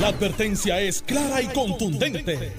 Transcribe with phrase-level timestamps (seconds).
[0.00, 2.52] La advertencia es clara y contundente.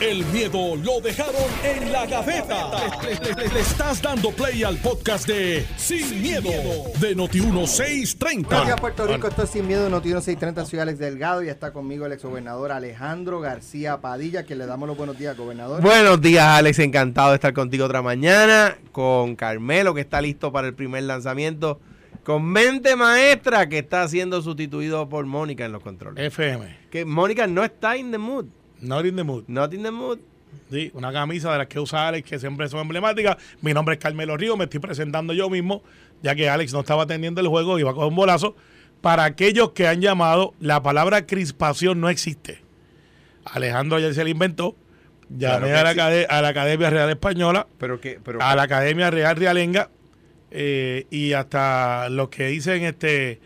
[0.00, 1.34] El miedo lo dejaron
[1.64, 2.70] en la gaveta.
[3.02, 6.50] Le, le- le estás dando play al podcast de Sin, miedo,
[7.00, 8.46] de Noti1630.
[8.48, 12.04] Gracias Puerto Rico, esto es Sin Miedo, Noticiero 630, soy Alex Delgado y está conmigo
[12.04, 15.80] el exgobernador Alejandro García Padilla, que le damos los buenos días, gobernador.
[15.80, 16.80] Buenos días, Alex.
[16.80, 18.76] Encantado de estar contigo otra mañana.
[18.90, 21.80] Con Carmelo, que está listo para el primer lanzamiento.
[22.24, 26.24] Con Mente Maestra, que está siendo sustituido por Mónica en los controles.
[26.24, 26.76] FM.
[26.90, 28.46] Que Mónica no está in the mood.
[28.80, 29.44] Not in the mood.
[29.48, 30.18] Not in the mood.
[30.70, 33.36] Sí, una camisa de las que usa Alex, que siempre son emblemáticas.
[33.60, 35.82] Mi nombre es Carmelo Río, me estoy presentando yo mismo,
[36.22, 38.54] ya que Alex no estaba atendiendo el juego, iba a coger un bolazo.
[39.00, 42.62] Para aquellos que han llamado, la palabra crispación no existe.
[43.44, 44.76] Alejandro ayer se la inventó.
[45.28, 45.90] Llamé a, la
[46.28, 49.88] a la Academia Real Española, Pero que, pero a la Academia Real Realenga,
[50.54, 53.40] eh, y hasta los que dicen este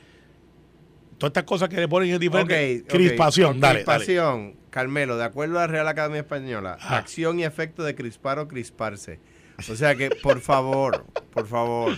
[1.18, 2.82] todas estas cosas que le ponen en diferentes.
[2.82, 2.92] Ok, ok.
[2.92, 3.84] Crispación, dale, dale.
[3.84, 6.98] Crispación, Carmelo, de acuerdo a la Real Academia Española, Ajá.
[6.98, 9.20] acción y efecto de crispar o crisparse.
[9.70, 11.96] O sea que, por favor, por favor,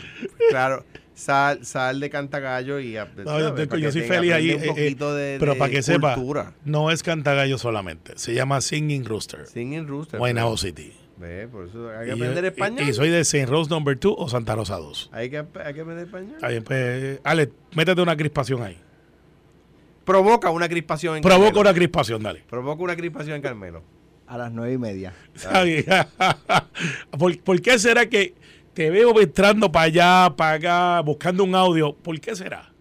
[0.50, 2.96] claro, sal, sal de cantagallo y...
[3.24, 4.52] No, yo, soy feliz ahí.
[4.52, 6.52] Un eh, eh, poquito de, pero de para que sepa, cultura.
[6.64, 8.12] no es cantagallo solamente.
[8.16, 9.46] Se llama Singing Rooster.
[9.46, 10.18] Singing Rooster.
[10.18, 10.92] Guaynabo City.
[11.19, 12.86] Ve, por eso hay que Y, aprender yo- español.
[12.86, 15.11] y- y soy de Saint Rose Number 2 o Santa Rosa 2.
[15.12, 16.36] Hay que, hay que aprender español.
[16.42, 18.78] Ahí, pues, Alex, métete una crispación ahí.
[20.05, 21.61] Provoca una crispación en Provoca Carmelo.
[21.62, 22.44] una crispación, dale.
[22.48, 23.83] Provoca una crispación en Carmelo.
[24.27, 25.12] A las nueve y media.
[27.19, 28.34] ¿Por, por qué será que
[28.74, 31.94] te veo entrando para allá, para acá, buscando un audio?
[31.94, 32.72] ¿Por qué será?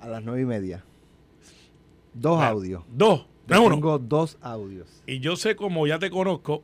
[0.00, 0.84] A las nueve y media.
[2.12, 2.82] Dos Ah, audios.
[2.90, 3.74] Dos, no uno.
[3.76, 5.02] Tengo dos audios.
[5.06, 6.62] Y yo sé, como ya te conozco,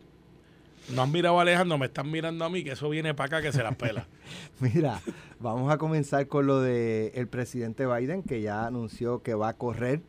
[0.89, 3.43] no han mirado a Alejandro, me están mirando a mí, que eso viene para acá,
[3.43, 4.07] que se las pela.
[4.61, 5.01] Mira,
[5.39, 9.57] vamos a comenzar con lo de el presidente Biden, que ya anunció que va a
[9.57, 10.01] correr.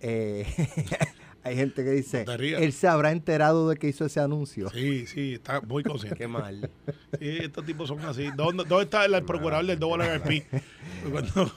[0.00, 0.46] Eh,
[1.44, 4.70] hay gente que dice, No él se habrá enterado de que hizo ese anuncio.
[4.70, 6.18] Sí, sí, está muy consciente.
[6.18, 6.70] Qué mal.
[7.18, 8.28] Sí, estos tipos son así.
[8.36, 9.78] ¿Dónde, dónde está el, el procurador del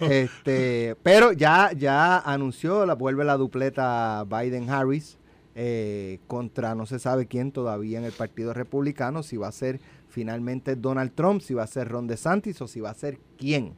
[0.01, 5.17] Este, pero ya, ya anunció, la vuelve la dupleta Biden-Harris
[5.55, 9.79] eh, contra no se sabe quién todavía en el Partido Republicano, si va a ser
[10.09, 13.73] finalmente Donald Trump, si va a ser Ron DeSantis o si va a ser quién.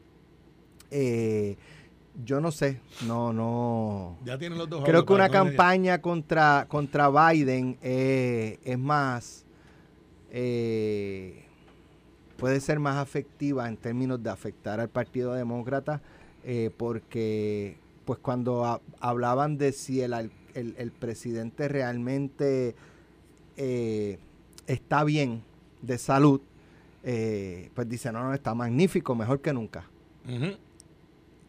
[0.92, 1.58] Eh,
[2.24, 4.18] yo no sé, no, no.
[4.24, 4.84] ya tienen los dos.
[4.86, 9.46] Creo que una campaña contra, contra Biden eh, es más,
[10.32, 11.46] eh,
[12.38, 16.02] puede ser más afectiva en términos de afectar al Partido Demócrata,
[16.44, 20.14] eh, porque pues cuando ha- hablaban de si el,
[20.54, 22.76] el- el presidente realmente
[23.58, 24.18] eh,
[24.68, 25.44] está bien
[25.82, 26.42] de salud,
[27.04, 29.86] eh, pues dice, no, no, está magnífico, mejor que nunca.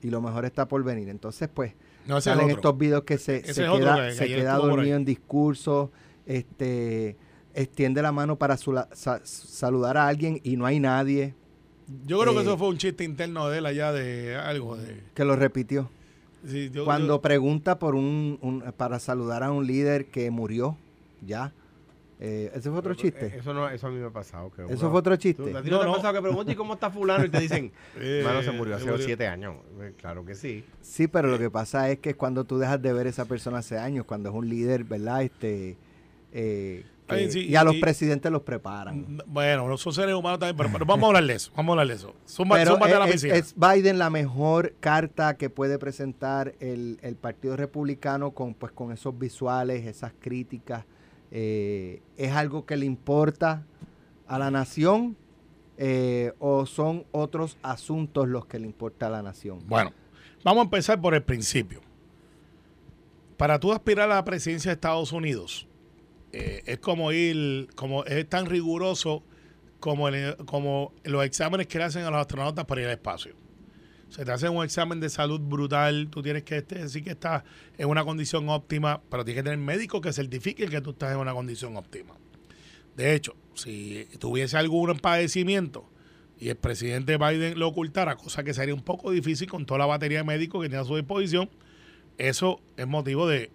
[0.03, 1.09] Y lo mejor está por venir.
[1.09, 1.73] Entonces, pues,
[2.07, 5.05] No, es salen estos videos que se, se queda, que- que se queda dormido en
[5.07, 5.89] discursos,
[6.27, 7.17] este,
[7.55, 8.89] extiende la mano para sa-
[9.25, 11.35] saludar a alguien y no hay nadie
[12.07, 14.77] Yo creo que eh, eso fue un chiste interno de él allá de algo.
[14.77, 15.89] De, que lo repitió.
[16.47, 20.77] Sí, yo- Cuando yo- pregunta por un, un- para saludar a un líder que murió,
[21.25, 21.53] ya.
[22.21, 23.37] Eh, ese fue otro chiste.
[23.37, 24.50] Eso, no, eso a mí me ha pasado.
[24.53, 25.43] Que Eso fue otro ¿Tú, chiste.
[25.56, 25.93] ¿A ti No, no, te no.
[25.93, 27.25] ha pasado que preguntas y cómo está fulano?
[27.25, 29.05] Y te dicen, Eh, mano, se murió hace se murió.
[29.05, 29.56] siete años.
[29.81, 30.65] Eh, Claro que sí.
[30.81, 33.25] Sí, pero lo que pasa es que es cuando tú dejas de ver a esa
[33.25, 35.22] persona hace años, cuando es un líder, ¿verdad?
[35.25, 35.76] Este,
[36.32, 39.19] eh, que- Ay, sí, y a los presidentes los preparan.
[39.27, 41.53] Bueno, no son seres humanos también, pero, pero vamos a hablar de eso.
[41.55, 42.15] Vamos a hablar de eso.
[42.49, 43.35] Pero zúmbate a la es, piscina.
[43.35, 48.91] es Biden la mejor carta que puede presentar el, el Partido Republicano con, pues, con
[48.93, 50.85] esos visuales, esas críticas.
[51.31, 53.67] Eh, ¿Es algo que le importa
[54.27, 55.17] a la nación
[55.77, 59.59] eh, o son otros asuntos los que le importa a la nación?
[59.67, 59.93] Bueno,
[60.45, 61.81] vamos a empezar por el principio.
[63.37, 65.67] Para tú aspirar a la presidencia de Estados Unidos,
[66.34, 69.22] eh, es como ir, como es tan riguroso
[69.78, 70.09] como,
[70.47, 73.34] como los exámenes que le hacen a los astronautas para ir al espacio.
[74.09, 77.43] Se te hacen un examen de salud brutal, tú tienes que este- decir que estás
[77.78, 81.19] en una condición óptima, pero tienes que tener médico que certifique que tú estás en
[81.19, 82.14] una condición óptima.
[82.97, 85.88] De hecho, si tuviese algún padecimiento
[86.38, 89.87] y el presidente Biden lo ocultara, cosa que sería un poco difícil con toda la
[89.87, 91.50] batería de médicos que tiene a su disposición,
[92.19, 93.50] eso es motivo de,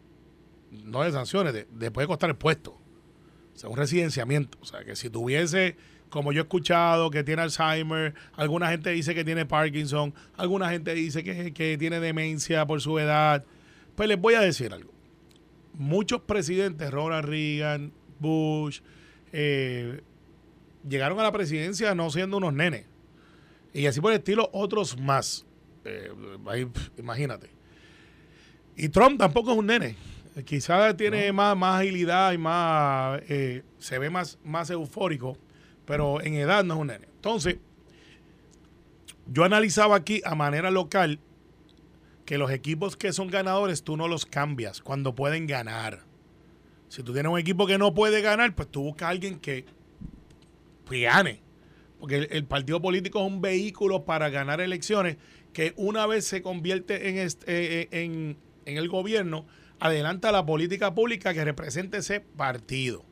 [0.71, 2.71] no de sanciones, de, de costar el puesto.
[2.71, 4.57] O sea, un residenciamiento.
[4.61, 5.75] O sea, que si tuviese,
[6.09, 10.93] como yo he escuchado, que tiene Alzheimer, alguna gente dice que tiene Parkinson, alguna gente
[10.93, 13.43] dice que, que tiene demencia por su edad,
[13.95, 14.91] pues les voy a decir algo.
[15.73, 18.81] Muchos presidentes, Ronald Reagan, Bush,
[19.31, 20.01] eh,
[20.87, 22.85] llegaron a la presidencia no siendo unos nenes.
[23.73, 25.45] Y así por el estilo, otros más.
[25.85, 26.11] Eh,
[26.47, 26.67] ahí,
[26.97, 27.49] imagínate.
[28.75, 29.95] Y Trump tampoco es un nene.
[30.45, 33.21] Quizás tiene más, más agilidad y más.
[33.27, 35.37] eh, se ve más, más eufórico,
[35.85, 37.07] pero en edad no es un nene.
[37.15, 37.57] Entonces,
[39.27, 41.19] yo analizaba aquí a manera local
[42.25, 46.03] que los equipos que son ganadores tú no los cambias cuando pueden ganar.
[46.87, 49.65] Si tú tienes un equipo que no puede ganar, pues tú buscas a alguien que,
[50.89, 51.41] gane.
[51.99, 55.17] Porque el, el partido político es un vehículo para ganar elecciones
[55.53, 59.45] que una vez se convierte en, este- eh, eh, en, en el gobierno,
[59.79, 63.03] adelanta la política pública que represente ese partido.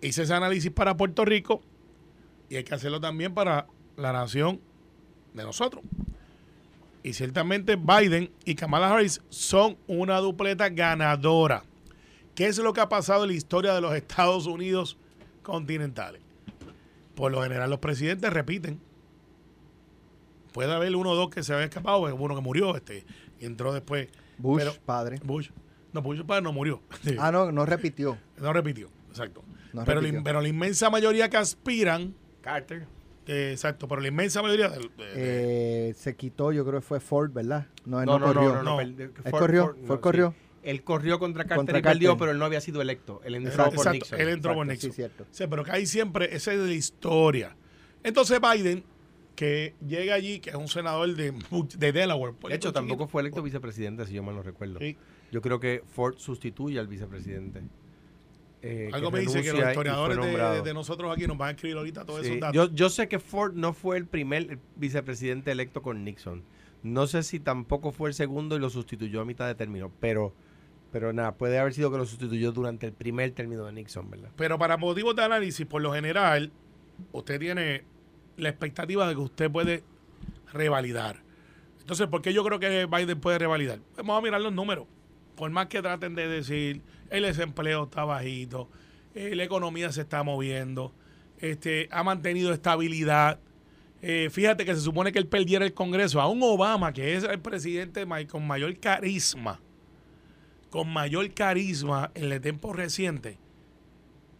[0.00, 1.62] Hice ese análisis para Puerto Rico
[2.48, 4.60] y hay que hacerlo también para la nación
[5.34, 5.82] de nosotros.
[7.02, 11.64] Y ciertamente Biden y Kamala Harris son una dupleta ganadora.
[12.34, 14.96] ¿Qué es lo que ha pasado en la historia de los Estados Unidos
[15.42, 16.22] continentales?
[17.14, 18.80] Por lo general los presidentes repiten.
[20.52, 23.04] Puede haber uno o dos que se había escapado, uno que murió, este,
[23.40, 24.08] y entró después.
[24.38, 25.18] Bush, Pero- padre.
[25.24, 25.50] Bush.
[25.92, 26.80] No, Bush padre no murió.
[27.18, 28.16] Ah, no, no repitió.
[28.38, 29.42] No repitió, exacto.
[29.72, 30.24] No pero, la, repitió.
[30.24, 32.86] pero la inmensa mayoría que aspiran, Carter.
[33.26, 34.90] eh, exacto, pero la inmensa mayoría de- de-
[35.90, 37.66] Eh, se quitó, yo creo que fue Ford, ¿verdad?
[37.84, 38.48] No, él No, no, no, corrió.
[38.54, 38.80] no, no, No.
[38.80, 40.30] Él Ford- corrió, Ford- Ford no, corrió.
[40.30, 40.36] sí.
[40.64, 42.18] Él corrió contra Carter Contra y perdió, Carter.
[42.20, 43.20] pero él no había sido electo.
[43.24, 44.20] Él entró Exacto, por exacto, Nixon.
[44.20, 44.90] él entró por Exacto, Nixon.
[44.90, 45.26] sí, cierto.
[45.32, 47.56] Sí, pero que hay siempre, ese es de la historia.
[48.04, 48.84] Entonces Biden,
[49.34, 51.32] que llega allí, que es un senador de,
[51.78, 52.34] de Delaware.
[52.48, 54.78] De hecho, tampoco fue electo vicepresidente, si yo mal no recuerdo.
[54.78, 54.96] Sí.
[55.32, 57.62] Yo creo que Ford sustituye al vicepresidente.
[58.64, 60.54] eh, Algo me dice que los historiadores de, nombrado.
[60.54, 62.54] de- de nosotros aquí nos van a escribir ahorita todos Sí, esos datos.
[62.54, 66.44] Yo, yo sé que Ford no fue el primer vicepresidente electo con Nixon.
[66.84, 70.32] No sé si tampoco fue el segundo y lo sustituyó a mitad de término, pero,
[70.92, 74.30] pero nada, puede haber sido que lo sustituyó durante el primer término de Nixon, ¿verdad?
[74.36, 76.52] Pero para motivos de análisis, por lo general,
[77.12, 77.82] usted tiene
[78.36, 79.82] la expectativa de que usted puede
[80.52, 81.22] revalidar.
[81.80, 83.80] Entonces, ¿por qué yo creo que Biden puede revalidar?
[83.96, 84.86] Vamos a mirar los números.
[85.36, 88.68] Por más que traten de decir, el desempleo está bajito,
[89.14, 90.92] eh, la economía se está moviendo,
[91.38, 93.38] este, ha mantenido estabilidad.
[94.00, 96.20] Eh, fíjate que se supone que él perdiera el Congreso.
[96.20, 99.60] Aún Obama, que es el presidente con mayor carisma,
[100.70, 103.38] con mayor carisma en el tiempo reciente,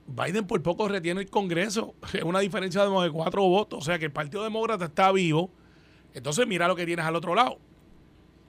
[0.07, 1.95] Biden por poco retiene el Congreso.
[2.13, 3.81] Es una diferencia de cuatro votos.
[3.81, 5.51] O sea que el Partido Demócrata está vivo.
[6.15, 7.59] Entonces mira lo que tienes al otro lado.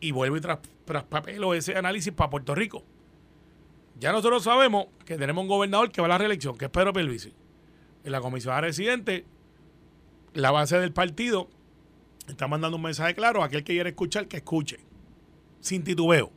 [0.04, 2.84] Y vuelvo y tras, traspapelo ese análisis para Puerto Rico.
[4.00, 6.92] Ya nosotros sabemos que tenemos un gobernador que va a la reelección, que es Pedro
[6.92, 7.34] Pelvisi.
[8.04, 9.26] En la comisión residente,
[10.34, 11.48] la base del partido
[12.28, 14.80] está mandando un mensaje claro a aquel que quiere escuchar, que escuche.
[15.62, 16.32] Sin titubeo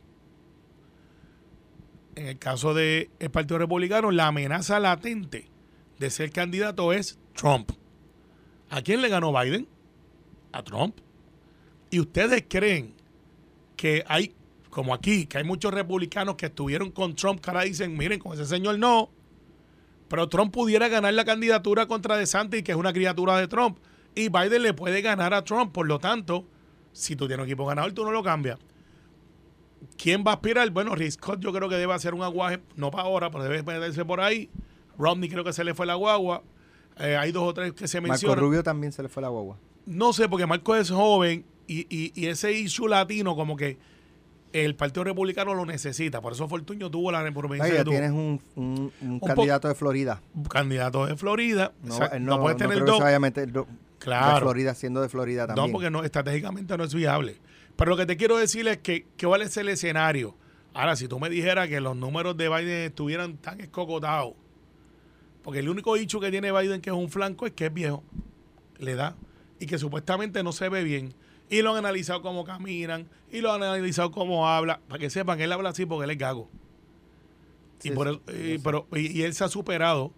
[2.17, 5.49] en el caso del Partido Republicano, la amenaza latente
[5.99, 7.71] de ser candidato es Trump.
[8.71, 9.67] ¿A quién le ganó Biden?
[10.51, 10.97] A Trump.
[11.91, 12.96] ¿Y ustedes creen
[13.77, 14.35] que hay,
[14.69, 18.33] como aquí, que hay muchos republicanos que estuvieron con Trump que ahora dicen, miren, con
[18.33, 19.09] ese señor no,
[20.09, 23.77] pero Trump pudiera ganar la candidatura contra DeSantis, que es una criatura de Trump,
[24.15, 26.45] y Biden le puede ganar a Trump, por lo tanto,
[26.91, 28.57] si tú tienes un equipo ganador, tú no lo cambias.
[29.95, 30.69] ¿Quién va a aspirar?
[30.71, 33.61] Bueno, Rick Scott yo creo que debe hacer un aguaje, no para ahora, pero debe
[33.61, 34.49] meterse por ahí.
[34.97, 36.43] Romney creo que se le fue la guagua.
[36.97, 38.39] Eh, hay dos o tres que se Marco mencionan.
[38.39, 39.57] Rubio también se le fue la guagua.
[39.85, 43.77] No sé, porque Marco es joven y, y- y ese issue latino como que
[44.53, 46.21] el Partido Republicano lo necesita.
[46.21, 50.21] Por eso Fortuño tuvo la provincia tienes un, un- candidato de Florida.
[50.49, 51.73] Candidato de Florida.
[51.83, 52.99] No, O sea, él no, no, puedes no tener dos.
[53.51, 54.45] do- de Claro.
[54.45, 55.67] Florida siendo de Florida también.
[55.67, 57.35] No, porque no, estratégicamente no es viable.
[57.75, 60.35] Pero lo que te quiero decir es que, que cuál es el escenario.
[60.73, 64.33] Ahora, si tú me dijeras que los números de Biden estuvieran tan escocotados,
[65.43, 68.03] porque el único dicho que tiene Biden que es un flanco es que es viejo,
[68.77, 69.15] le da,
[69.59, 71.13] y que supuestamente no se ve bien.
[71.49, 75.39] Y lo han analizado cómo caminan, y lo han analizado cómo habla, para que sepan,
[75.39, 76.49] él habla así porque él es gago.
[77.83, 78.61] y, por sí, y- sé.
[78.63, 80.11] pero, y, y él se ha superado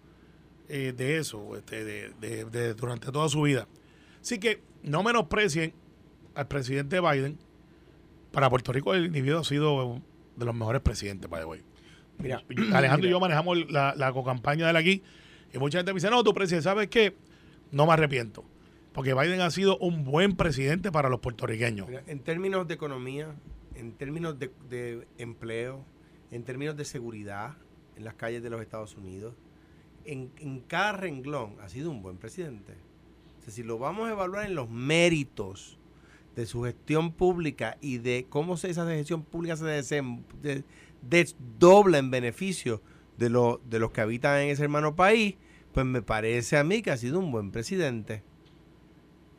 [0.68, 3.68] eh, de eso este, de, de- de- durante toda su vida.
[4.20, 5.72] Así que no menosprecien
[6.34, 7.38] al presidente Biden.
[8.32, 10.00] Para Puerto Rico el individuo ha sido
[10.36, 11.62] de los mejores presidentes, the way.
[12.18, 15.02] Mira, Alejandro y yo manejamos la, la campaña de él aquí
[15.52, 17.16] y mucha gente me dice, no, tu presidente, ¿sabes qué?
[17.72, 18.44] No me arrepiento.
[18.92, 21.88] Porque Biden ha sido un buen presidente para los puertorriqueños.
[22.06, 23.34] En términos de economía,
[23.74, 25.84] en términos de, empleo,
[26.30, 27.56] en términos de seguridad
[27.96, 29.34] en las calles de los Estados Unidos,
[30.04, 30.30] en,
[30.66, 32.74] cada renglón ha sido un buen presidente.
[33.38, 35.78] O sea, si lo vamos a evaluar en los méritos
[36.34, 39.66] de su gestión pública y de cómo se, esa gestión pública se
[41.02, 42.82] desdobla en beneficio
[43.18, 45.36] de, lo- de los que habitan en ese hermano país,
[45.72, 48.22] pues me parece a mí que ha sido un buen presidente.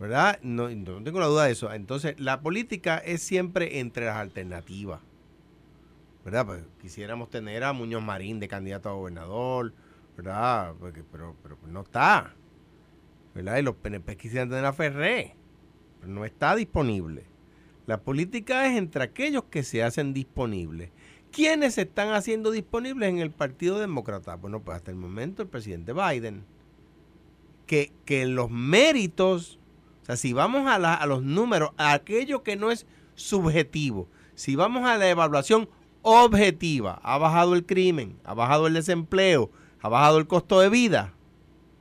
[0.01, 0.39] ¿Verdad?
[0.41, 1.71] No, no tengo la duda de eso.
[1.71, 4.99] Entonces, la política es siempre entre las alternativas.
[6.25, 6.45] ¿verdad?
[6.45, 9.73] Pues quisiéramos tener a Muñoz Marín de candidato a gobernador,
[10.15, 10.73] ¿verdad?
[10.79, 12.35] Porque- pero, pero no está,
[13.33, 13.57] ¿verdad?
[13.57, 15.35] Y los PNP quisieran tener a Ferré,
[15.99, 17.23] pero no está disponible.
[17.87, 20.91] La política es entre aquellos que se hacen disponibles.
[21.31, 24.35] ¿Quiénes se están haciendo disponibles en el Partido Demócrata?
[24.35, 26.43] Bueno, pues hasta el momento el presidente Biden.
[27.65, 29.57] Que, que los méritos,
[30.01, 34.85] o sea, si vamos a, los números, a aquello que no es subjetivo, si vamos
[34.87, 35.69] a la evaluación
[36.01, 41.13] objetiva, ha bajado el crimen, ha bajado el desempleo, ha bajado el costo de vida,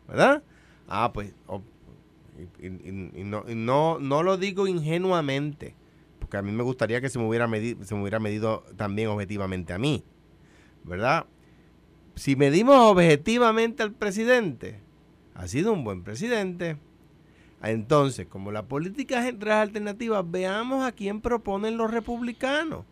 [0.06, 0.42] ¿verdad?
[0.88, 1.32] Ah, pues,
[2.58, 2.68] y
[3.24, 5.74] no, y no, no lo digo ingenuamente,
[6.18, 9.08] porque a mí me gustaría que se me hubiera medido, se me hubiera medido también
[9.08, 10.04] objetivamente a mí,
[10.84, 11.26] ¿verdad?
[12.16, 14.80] Si medimos objetivamente al presidente,
[15.34, 16.76] ha sido un buen presidente.
[17.62, 22.84] Entonces, como la política es entre las alternativas, veamos a quién proponen los republicanos.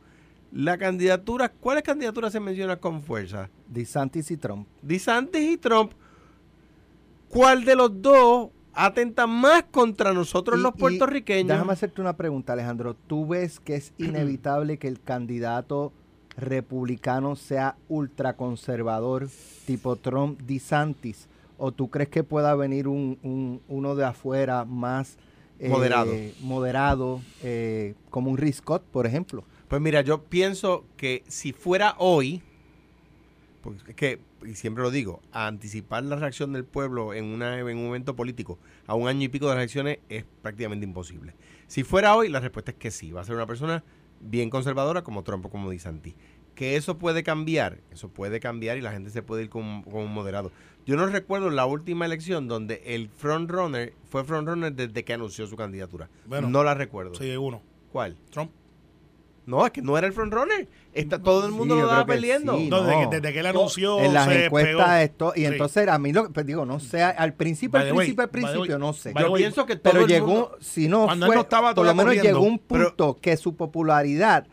[0.53, 3.49] La candidatura, ¿cuáles candidaturas se mencionan con fuerza?
[3.69, 4.67] DeSantis y Trump.
[4.83, 5.93] DeSantis y Trump.
[7.29, 11.49] ¿Cuál de los dos atenta más contra nosotros Y- los puertorriqueños?
[11.49, 12.95] Déjame hacerte una pregunta, Alejandro.
[12.95, 15.93] ¿Tú ves que es inevitable que el candidato
[16.37, 19.29] republicano sea ultraconservador,
[19.67, 21.29] tipo Trump, DeSantis?
[21.59, 25.19] ¿O tú crees que pueda venir un, un- uno de afuera más
[25.59, 26.15] eh, Moderado.
[26.41, 29.45] moderado, eh, como un Rick Scott, por ejemplo?
[29.67, 32.43] Pues mira, yo pienso que si fuera hoy,
[33.63, 37.67] porque es que, y siempre lo digo, anticipar la reacción del pueblo en, una, en
[37.77, 41.35] un momento político a un año y pico de las elecciones es prácticamente imposible.
[41.67, 43.83] Si fuera hoy, la respuesta es que sí, va a ser una persona
[44.21, 46.15] bien conservadora como Trump o como DeSantis.
[46.55, 50.03] Que eso puede cambiar, eso puede cambiar y la gente se puede ir con, con
[50.03, 50.51] un moderado.
[50.89, 55.55] Yo no recuerdo la última elección donde el frontrunner fue frontrunner desde que anunció su
[55.55, 56.09] candidatura.
[56.25, 57.15] Bueno, no la recuerdo.
[57.15, 57.61] Sí, uno.
[57.93, 58.17] ¿Cuál?
[58.31, 58.51] Trump.
[59.45, 60.67] No, es que no era el frontrunner.
[60.95, 62.57] Está, todo el mundo Sí, lo que peleando.
[62.57, 62.71] sí.
[62.71, 63.11] No, desde, no.
[63.11, 64.01] que, desde que él anunció.
[64.01, 64.93] en las se encuestas pegó.
[64.95, 65.45] esto y Sí.
[65.45, 68.93] entonces a mí lo pues digo no sé al principio al principio al principio no
[68.95, 71.43] sé Yo pienso que todo pero el llegó mundo- si no Cuando él fue no
[71.43, 74.47] estaba por lo menos corriendo, llegó un pero- punto que su popularidad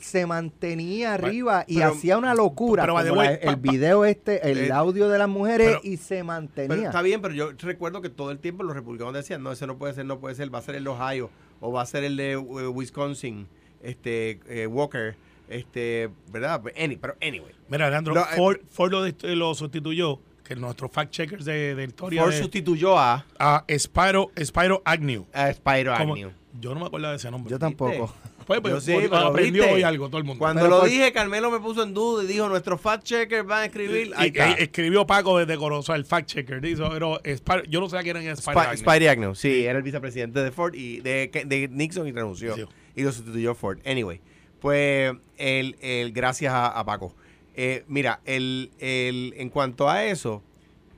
[0.00, 3.72] se mantenía arriba y pero- hacía una locura pero, como way, la- pa- el pa-
[3.72, 7.20] video este el Eh, audio de las mujeres pero- y se Pero mantenía está bien,
[7.22, 10.04] pero yo recuerdo que todo el tiempo los republicanos decían, no, ese no puede ser,
[10.06, 11.30] no puede ser, va a ser el de Ohio
[11.60, 13.46] o va a ser el de eh, Wisconsin,
[13.82, 15.16] este eh, Walker,
[15.48, 16.60] este, ¿verdad?
[16.62, 21.12] But any- pero anyway, Mira, Alejandro, Lo- eh, Ford, lo, lo sustituyó, que nuestro fact
[21.12, 22.22] checkers de, de historia.
[22.22, 25.26] Ford de- sustituyó a, a Spyro, Spyro Agnew.
[25.32, 26.30] a Spyro Como- Agnew.
[26.60, 27.48] Yo no me acuerdo de ese nombre.
[27.50, 28.12] yo tampoco
[28.50, 29.76] Pues, pues, Yo sí, hoy- pero aprendió ¿viste?
[29.76, 30.40] hoy algo todo el mundo.
[30.40, 33.62] Cuando Pero lo dije, Carmelo me puso en duda y dijo, nuestros fact checkers van
[33.62, 34.08] a escribir.
[34.08, 34.52] Y- Ahí y- está.
[34.54, 36.60] escribió Paco desde Corozal, el fact checker.
[36.60, 37.20] Dice, pero
[37.68, 39.36] yo no sé a quién era Spyro Spy- Agnew.
[39.36, 42.56] Sí, era el vicepresidente de Ford y de, de Nixon y renunció.
[42.56, 42.64] Sí.
[42.96, 43.78] Y lo sustituyó Ford.
[43.86, 44.20] Anyway,
[44.60, 47.14] pues el, el gracias a, a Paco.
[47.54, 50.42] Eh, mira, el, el, en cuanto a eso,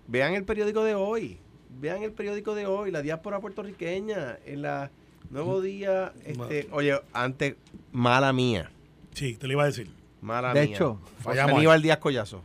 [0.07, 1.39] vean el periódico de hoy.
[1.81, 4.91] Vean el periódico de hoy, la diáspora puertorriqueña, en la
[5.31, 7.57] Nuevo Día, este, oye, antes,
[7.93, 8.71] mala mía,
[9.15, 9.91] Sí, te lo iba a decir.
[10.21, 10.75] mala De mía.
[10.75, 12.43] hecho, fallamos Aníbal Díaz Collazo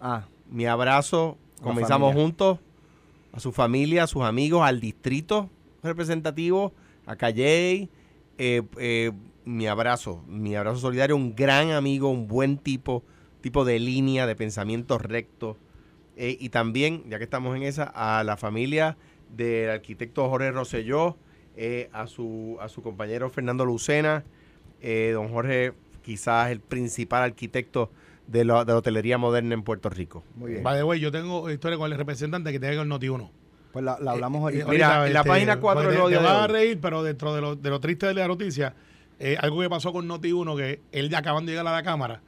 [0.00, 1.36] ah mi abrazo.
[1.58, 2.24] La Comenzamos familia.
[2.24, 2.58] juntos.
[3.32, 5.50] A su familia, a sus amigos, al distrito
[5.82, 6.72] representativo,
[7.06, 7.90] a Calley.
[8.38, 9.12] eh, eh,
[9.44, 11.16] mi abrazo, mi abrazo solidario.
[11.16, 13.02] Un gran amigo, un buen tipo,
[13.42, 15.56] tipo de línea, de pensamiento recto.
[16.16, 18.96] Eh, y también, ya que estamos en esa, a la familia
[19.36, 21.16] del arquitecto Jorge Rosselló,
[21.60, 24.22] eh, a, su, a su compañero Fernando Lucena,
[24.80, 25.72] eh, don Jorge,
[26.02, 27.90] quizás el principal arquitecto
[28.28, 30.22] de la, de la hotelería moderna en Puerto Rico.
[30.36, 33.28] muy bien By the way, yo tengo historia con el representante que tiene el Noti1.
[33.72, 36.22] pues la, la hablamos Eh, ahorita mira, en la página cuatro porque del te, te
[36.22, 38.74] vas a reír, pero dentro de lo, de lo triste de la noticia,
[39.18, 42.20] eh, algo que pasó con Noti1, que él ya acaban de llegar a la cámara,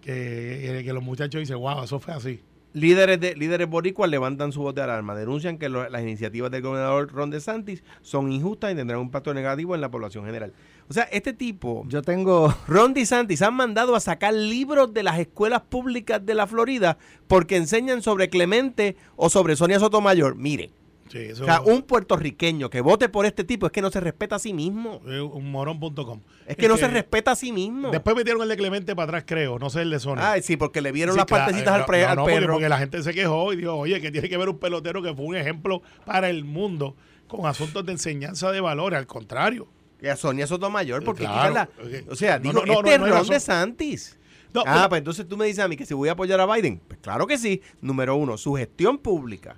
[0.00, 2.40] que, que los muchachos dicen, wow, eso fue así.
[2.76, 6.60] Líderes, de, líderes boricuas levantan su voz de alarma, denuncian que lo- las iniciativas del
[6.60, 10.52] gobernador Ron DeSantis son injustas y tendrán un impacto negativo en la población general.
[10.86, 15.18] O sea, este tipo, yo tengo Ron DeSantis, han mandado a sacar libros de las
[15.18, 20.36] escuelas públicas de la Florida porque enseñan sobre Clemente o sobre Sonia Sotomayor.
[20.36, 20.68] Mire,
[21.08, 24.00] Sí, eso o sea, un puertorriqueño que vote por este tipo es que no se
[24.00, 25.00] respeta a sí mismo.
[25.06, 26.20] es un morón.com.
[26.46, 27.90] Es que no se respeta a sí mismo.
[27.90, 30.16] Después metieron el de Clemente para atrás, creo, no sé el de Sony.
[30.18, 32.22] Ah, sí, porque le vieron Sí, las claro, partecitas eh, al, pre- no, al no,
[32.22, 32.52] porque- perro.
[32.54, 35.14] Porque, la gente se quejó y dijo, oye, que tiene que ver un pelotero que
[35.14, 36.96] fue un ejemplo para el mundo
[37.28, 38.98] con asuntos de enseñanza de valores.
[38.98, 39.68] Al contrario.
[39.98, 41.68] Que a Sonia Sotomayor, porque Claro, la-.
[42.10, 43.28] O sea, No, digo, este Ron razón.
[43.30, 44.18] DeSantis.
[44.52, 46.40] No, ah, pero- pues entonces tú me dices a mí que si voy a apoyar
[46.40, 46.80] a Biden.
[46.86, 47.62] Pues claro que sí.
[47.80, 49.56] Número uno, su gestión pública.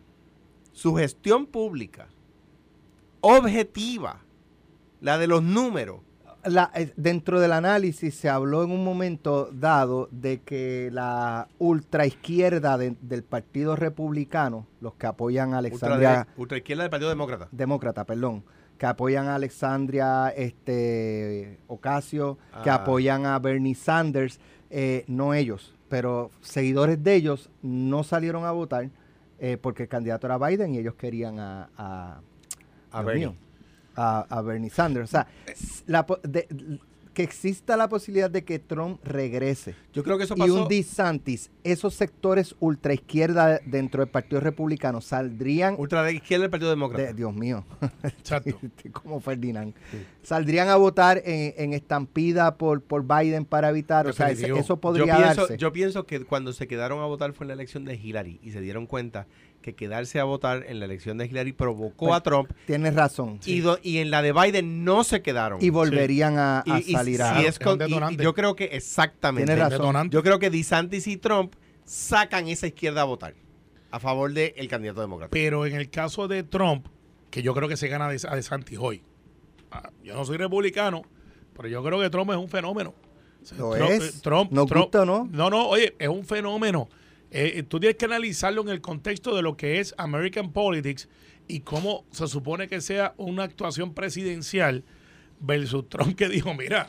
[0.79, 2.07] Su gestión pública.
[3.21, 4.21] Objetiva.
[5.01, 6.01] La de los números.
[6.45, 12.79] la- eh, dentro del análisis se habló en un momento dado de que la ultraizquierda
[12.79, 17.49] de- del Partido Republicano, los que apoyan a Alexandria Ultra, ultra izquierda del Partido Demócrata.
[17.51, 18.45] Demócrata, perdón,
[18.79, 22.77] que apoyan a Alexandria este, Ocasio, que Ah.
[22.77, 24.39] apoyan a Bernie Sanders,
[24.71, 28.89] eh, no ellos, pero seguidores de ellos no salieron a votar
[29.39, 32.21] eh, porque el candidato era Biden y ellos querían a, a,
[32.91, 33.27] A Bernie.
[33.29, 33.37] mío,
[33.97, 35.09] a, a Bernie Sanders.
[35.09, 36.49] O sea, s- la de-
[37.19, 40.63] que exista la posibilidad de que Trump regrese Yo creo que eso y pasó.
[40.63, 46.71] un DeSantis, esos sectores ultraizquierda dentro del Partido Republicano saldrían ultra de izquierda del Partido
[46.71, 47.07] Demócrata.
[47.07, 47.65] de- Dios mío,
[48.05, 48.57] Exacto.
[48.93, 49.75] como Ferdinand,
[50.23, 54.63] saldrían a votar en, en estampida por, por Biden para evitar, o sea, ese- eso
[54.63, 55.57] yo, podría pienso, darse.
[55.57, 58.53] yo pienso que cuando se quedaron a votar fue en la elección de Hillary y
[58.53, 59.27] se dieron cuenta
[59.69, 63.39] que quedarse a votar en la elección de Hillary provocó Pues, a Trump Tienes razón.
[63.45, 65.59] y, do- y en la de Biden no se quedaron.
[65.63, 67.41] Y volverían a, a Y- y salir si a...
[67.41, 69.53] es Es con- y- yo creo que exactamente.
[69.55, 70.11] Tienes razón.
[70.11, 73.35] Yo creo que DeSantis y Trump sacan esa izquierda a votar
[73.91, 75.31] a favor del candidato demócrata.
[75.31, 76.87] Pero en el caso de Trump,
[77.31, 79.03] que yo creo que se gana de- a DeSantis hoy.
[79.71, 81.03] Ah, Yo no soy republicano,
[81.55, 82.95] pero yo creo que Trump es un fenómeno.
[83.43, 84.17] O sea, Lo Trump- es.
[84.17, 85.29] eh, Trump, Nos Trump- gusta no.
[85.31, 86.89] No, no, oye, es un fenómeno.
[87.31, 91.09] Eh, eh, tú tienes que analizarlo en el contexto de lo que es American Politics
[91.47, 94.85] y cómo se supone que sea una actuación presidencial
[95.41, 96.89] versus Trump que dijo, mira,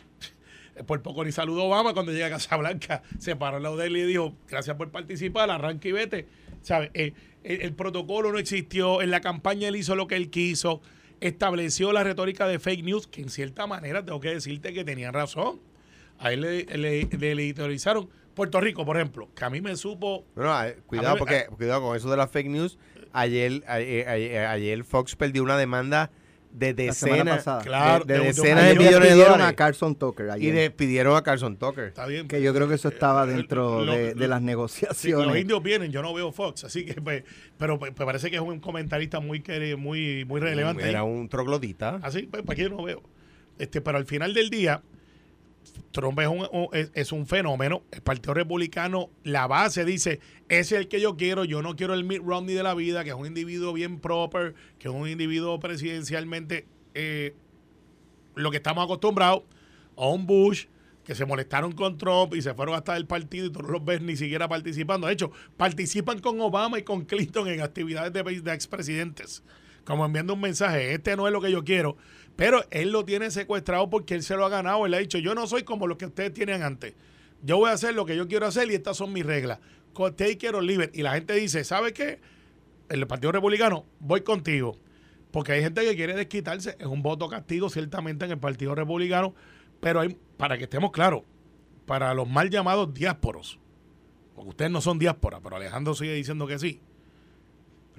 [0.86, 3.88] por poco ni saludó Obama cuando llega a Casa Blanca, se paró al lado de
[3.88, 6.28] él y dijo, gracias por participar, arranca y vete.
[6.62, 6.92] ¿Sabes?
[6.94, 10.82] Eh, el, el protocolo no existió, en la campaña él hizo lo que él quiso,
[11.22, 15.14] estableció la retórica de fake news, que en cierta manera tengo que decirte que tenían
[15.14, 15.60] razón.
[16.18, 20.24] A él le, le, le editorializaron Puerto Rico, por ejemplo, que a mí me supo
[20.34, 22.80] Bueno, eh, cuidado, me- porque, cuidado con eso de las fake news.
[23.12, 26.10] Ayer, ayer, ayer- ayer Fox perdió una demanda
[26.54, 27.44] de decenas.
[27.64, 29.54] Claro, de, de- de de- decenas de millones de despidieron dólares.
[29.54, 31.84] a Carson Tucker y ayer, le pidieron a Carson Tucker.
[31.90, 32.30] Está bien.
[32.30, 35.28] que yo creo que eso estaba Eh, dentro lo- de, lo- las Sí, negociaciones.
[35.28, 37.24] los indios vienen, yo no veo Fox, así que pues,
[37.58, 39.44] pero pues, me parece que es un comentarista muy
[39.78, 40.86] muy muy relevante.
[40.86, 40.90] ahí.
[40.92, 42.00] Era un troglodita.
[42.02, 43.04] Así, pues, para que yo no veo.
[43.60, 44.82] Este, pero al final del día,
[45.92, 47.84] Trump es un, es un fenómeno.
[47.92, 51.94] El Partido Republicano, la base dice, ese es el que yo quiero, yo no quiero
[51.94, 55.08] el Mitt Romney de la vida, que es un individuo bien proper, que es un
[55.08, 57.34] individuo presidencialmente eh,
[58.36, 59.44] lo que estamos acostumbrados,
[59.96, 60.66] a un Bush
[61.04, 63.84] que se molestaron con Trump y se fueron hasta el partido y tú no los
[63.84, 65.08] ves ni siquiera participando.
[65.08, 69.44] De hecho, participan con Obama y con Clinton en actividades de, de expresidentes,
[69.86, 71.98] como enviando un mensaje, este no es lo que yo quiero,
[72.40, 75.36] pero él lo tiene secuestrado porque él se lo ha ganado, él ha dicho, yo
[75.36, 76.94] no soy como los que ustedes tienen antes,
[77.44, 79.60] yo voy a hacer lo que yo quiero hacer y estas son mis reglas,
[80.16, 80.90] take it or leave.
[80.94, 82.22] Y la gente dice, ¿sabe qué?
[82.88, 84.78] El Partido Republicano, voy contigo.
[85.32, 89.36] Porque hay gente que quiere desquitarse, es un voto castigo ciertamente en el Partido Republicano,
[89.82, 91.24] pero hay, para que estemos claros,
[91.86, 93.60] para los mal llamados diásporos,
[94.34, 96.80] porque ustedes no son diáspora, pero Alejandro sigue diciendo que sí.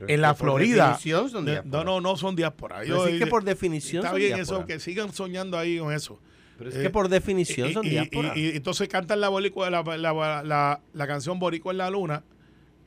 [0.08, 2.84] En la Florida, son no, no, no son diáspora.
[2.84, 4.58] Yo es que por definición Está son bien diáspora.
[4.60, 6.18] eso, que sigan soñando ahí con eso.
[6.58, 8.32] Pero es Eh, que por definición Y- son y, diáspora.
[8.36, 12.22] y- y entonces cantan la, boricua- la, la, la- la canción Boricua en la Luna,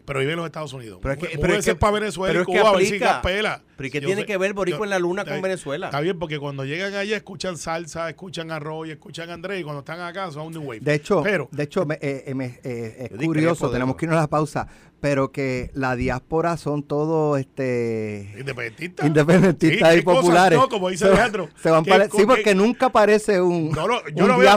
[0.05, 0.99] pero viven en los Estados Unidos.
[1.01, 2.81] Pero es que- pero es que- para Venezuela pero y es que Cuba a ver
[2.85, 3.05] si aplica.
[3.05, 3.61] las pela.
[3.75, 5.41] Pero ¿y qué tiene sé- que ver Boricua yo- en la Luna con.
[5.41, 5.87] Venezuela?
[5.87, 9.79] Está bien, porque cuando llegan allá escuchan salsa, escuchan arroz y escuchan Andrés, y cuando
[9.79, 10.81] están acá son New Wave.
[10.81, 14.17] De hecho, pero, de hecho me- eh, eh, me- eh, es curioso, tenemos que irnos
[14.17, 14.67] a la pausa,
[14.99, 19.05] pero que la diáspora son todos este independentistas.
[19.07, 20.59] independentistas Sí, y cosas, populares.
[20.59, 21.49] no, como dice Alejandro.
[21.61, 24.37] se van ¿Qué para- co- sí, porque nunca aparece un, No, no, yo un lo
[24.37, 24.49] veo-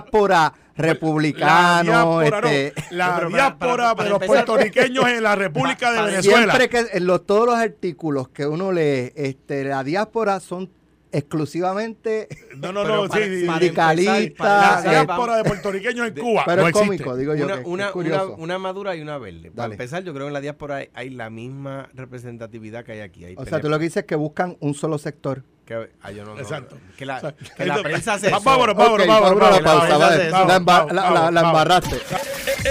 [0.76, 1.82] diáspora republicano.
[1.82, 5.08] La diáspora, este, no, la No, pero para- diáspora para- para de los empezar- puertorriqueños
[5.08, 6.54] en la República de Para- Venezuela.
[6.54, 10.70] Siempre que en los, todos los artículos que uno lee, este, la diáspora son
[11.18, 16.42] exclusivamente No, no, no, para- sí, La diáspora de puertorriqueños en Cuba.
[16.46, 17.04] pero no es existe.
[17.04, 17.44] cómico, digo yo.
[17.46, 18.32] una, que- una, es curioso.
[18.34, 19.50] una, una madura y una verde.
[19.50, 19.74] Para Dale.
[19.74, 23.24] empezar, yo creo que en la diáspora hay, hay la misma representatividad que hay aquí.
[23.24, 25.42] Hay o sea, tú lo que dices es que buscan un solo sector.
[25.66, 26.78] que, ah, yo no- no- Exacto.
[26.96, 31.30] Que la, O sea, que la prensa se Va- vámonos, vámonos, Ok, vámonos, vámonos a
[31.32, 31.96] la embarraste.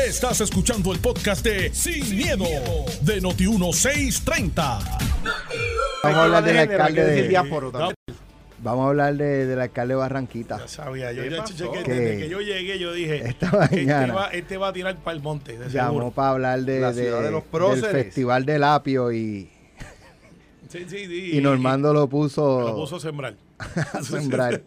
[0.08, 2.46] Estás escuchando el podcast de Sin, miedo,
[3.02, 4.56] de Noti1630.
[6.04, 8.25] Vamos a hablar del alcalde de.
[8.64, 10.60] Vamos a hablar de, del alcalde de Barranquita.
[10.60, 14.14] Ya sabía, yo, yo- que Que desde que yo llegué, yo dije, esta este mañana
[14.14, 16.12] va, este va a tirar para el monte, de Llamó seguro.
[16.12, 17.92] para hablar de, La de- los del próceres.
[17.92, 19.50] festival del apio y,
[20.70, 23.36] Sí, sí, sí, y Normando lo puso, lo puso a sembrar.
[23.94, 24.62] a sembrar.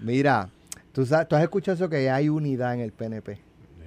[0.00, 0.48] Mira,
[0.92, 3.38] ¿tú, sabes, tú has escuchado eso que hay unidad en el PNP.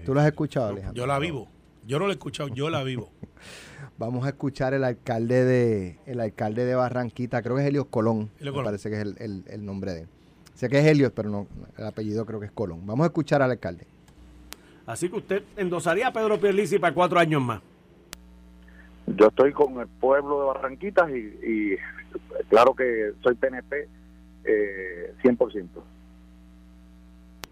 [0.06, 0.94] ¿Tú lo has escuchado, Alejandro?
[1.02, 1.48] Yo la vivo.
[1.86, 3.10] Yo no lo he escuchado, yo la vivo.
[3.98, 8.30] Vamos a escuchar el alcalde de el alcalde de Barranquita, creo que es Helios Colón,
[8.40, 10.08] Helios me parece que es el, el- el nombre de él.
[10.56, 12.86] Sé que es Helios, pero no, el apellido creo que es Colón.
[12.86, 13.86] Vamos a escuchar al alcalde.
[14.86, 17.62] Así que usted endosaría a Pedro Pierluisi para cuatro años más.
[19.08, 21.76] Yo estoy con el pueblo de Barranquitas y, y
[22.50, 23.88] claro que soy PNP
[24.46, 25.68] eh, 100%.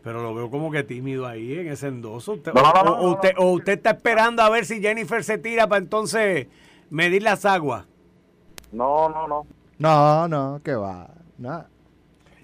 [0.04, 2.34] Pero lo veo como que tímido ahí en ese endoso.
[2.34, 3.42] Usted- No, no, no, o, no, o no, usted, no.
[3.42, 6.48] o usted está esperando a ver si Jennifer se tira para entonces
[6.90, 7.86] medir las aguas.
[8.72, 9.46] No, no, no.
[9.78, 11.10] No, no, que va.
[11.38, 11.68] Nada.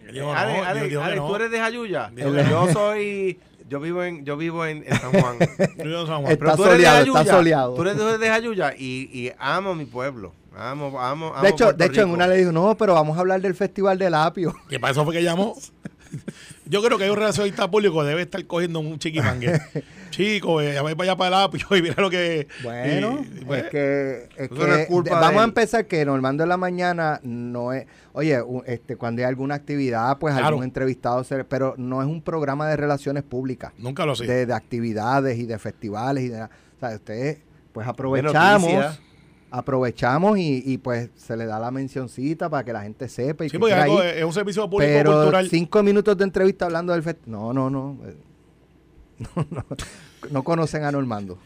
[0.07, 1.27] Ale, no, Ale, yo digo que Ale, no.
[1.27, 2.11] tú eres de Jayuya.
[2.15, 3.39] Que Yo soy.
[3.69, 5.37] Yo vivo en, yo vivo en, en San Juan.
[5.83, 6.31] Yo San Juan.
[6.31, 7.33] Está Pero tú eres soleado, de está Jayuya.
[7.35, 7.73] soleado.
[7.73, 10.31] Tú eres de, Jayuya y, y amo mi pueblo.
[10.55, 13.17] Amo, amo, amo De hecho, Puerto de hecho en una le dijo, no, pero vamos
[13.17, 14.55] a hablar del Festival del Apio.
[14.69, 15.53] ¿Qué para eso fue que llamó?
[16.69, 19.59] Yo creo que hay un relacionista público debe estar cogiendo un chiquimangue.
[20.09, 22.47] Chico, eh, voy para allá para el apio y mira lo que.
[22.63, 26.49] Bueno, y- pues, es que, es no que culpa vamos a empezar que Normando en
[26.49, 30.47] la mañana no es, oye, este cuando hay alguna actividad, pues Claro.
[30.47, 34.25] algún entrevistado, se- pero no es un programa de relaciones públicas, Nunca lo sé.
[34.25, 36.49] de, de actividades y de festivales y de, o
[36.79, 37.39] sea, ustedes
[37.73, 38.99] pues aprovechamos.
[39.49, 43.49] Aprovechamos y, y, pues se le da la mencioncita para que la gente sepa y
[43.49, 45.49] Sí, que porque algo es un servicio público pero cultural.
[45.49, 47.97] cinco minutos de entrevista hablando del festival, no, no, no,
[49.35, 49.65] no, no,
[50.31, 51.37] no conocen a Normando.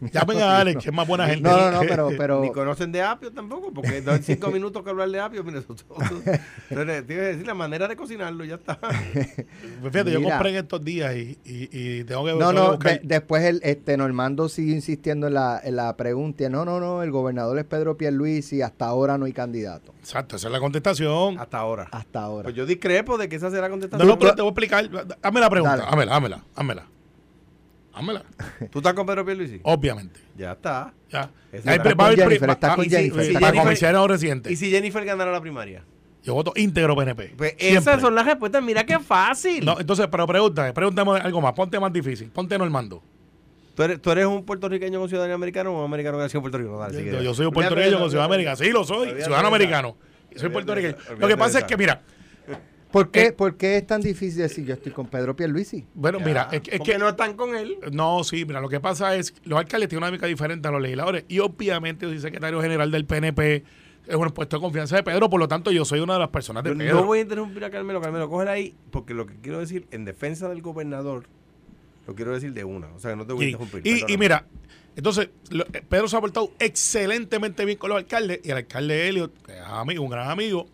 [0.12, 1.42] Llamen a Alex, que es más buena gente.
[1.48, 4.82] No, no, no, pero, pero Ni conocen de apio tampoco, porque no hay cinco minutos
[4.82, 5.42] que hablar de apio.
[5.44, 8.78] Mira, Entonces, tienes que decir la manera de cocinarlo y ya está.
[8.78, 13.00] Pues fíjate, yo compré en estos días y, y, y tengo que No, no, de-
[13.02, 16.48] después el, este Normando sigue insistiendo en la, en la pregunta.
[16.48, 19.92] No, no, no, el gobernador es Pedro Pierluisi y hasta ahora no hay candidato.
[20.00, 21.38] Exacto, esa es la contestación.
[21.38, 21.88] Hasta ahora.
[21.90, 22.44] Hasta ahora.
[22.44, 24.08] Pues yo discrepo de que esa será la No, contestación.
[24.08, 24.90] no, pero te voy a explicar.
[25.22, 25.86] Hazme la pregunta.
[25.88, 26.86] Hámela, hámela, hámela.
[27.96, 28.22] Hámela.
[28.70, 29.58] ¿Tú estás con Pedro Pierluisi?
[29.62, 30.20] Obviamente.
[30.36, 30.92] Ya está.
[31.10, 31.30] Ya.
[31.50, 34.06] Esa Ahí va a haber Jennifer, está con y Jennifer, y- está y con comisionado
[34.06, 34.52] residente.
[34.52, 35.82] ¿Y si Jennifer ganara la primaria?
[36.22, 37.32] Yo voto íntegro PNP.
[37.38, 38.62] Pues esas son las respuestas.
[38.62, 39.64] Mira qué fácil.
[39.64, 41.54] No, entonces, pero pregúntame, pregúntame algo más.
[41.54, 42.28] Ponte más difícil.
[42.30, 43.02] Ponte Normando.
[43.74, 46.42] ¿Tú, eres, ¿Tú eres un puertorriqueño con ciudadanía americana o un americano que nació en
[46.42, 46.78] Puerto Rico?
[46.78, 48.56] Dale, Yo, si yo- soy un puertorriqueño con esa, Ciudad América.
[48.56, 48.98] Sí, lo soy.
[49.08, 49.96] Olvídate Ciudadano americano.
[50.34, 50.96] Soy puertorriqueño.
[51.18, 52.02] Lo que pasa es que, mira,
[52.90, 55.84] ¿Por, qué, eh, ¿Por qué es tan difícil decir yo estoy con Pedro Pierluisi?
[55.94, 57.76] bueno, Ya, mira, es, que- es porque que no están con él.
[57.92, 60.70] No, sí, mira, lo que pasa es que los alcaldes tienen una dinámica diferente a
[60.70, 63.64] los legisladores y obviamente yo soy secretario general del PNP,
[64.06, 66.28] es un puesto de confianza de Pedro, por lo tanto yo soy una de las
[66.28, 66.94] personas de Yo Pedro.
[67.00, 68.00] no voy a interrumpir a Carmelo.
[68.00, 71.24] Carmelo, cógela ahí, porque lo que quiero decir en defensa del gobernador,
[72.06, 72.86] lo quiero decir de una.
[72.94, 73.82] O sea, que no te voy a interrumpir.
[73.84, 74.46] y- mira,
[74.94, 79.08] entonces lo- eh, Pedro se ha portado excelentemente bien con los alcaldes y el alcalde
[79.08, 80.66] Elliot, que es amigo, un gran amigo,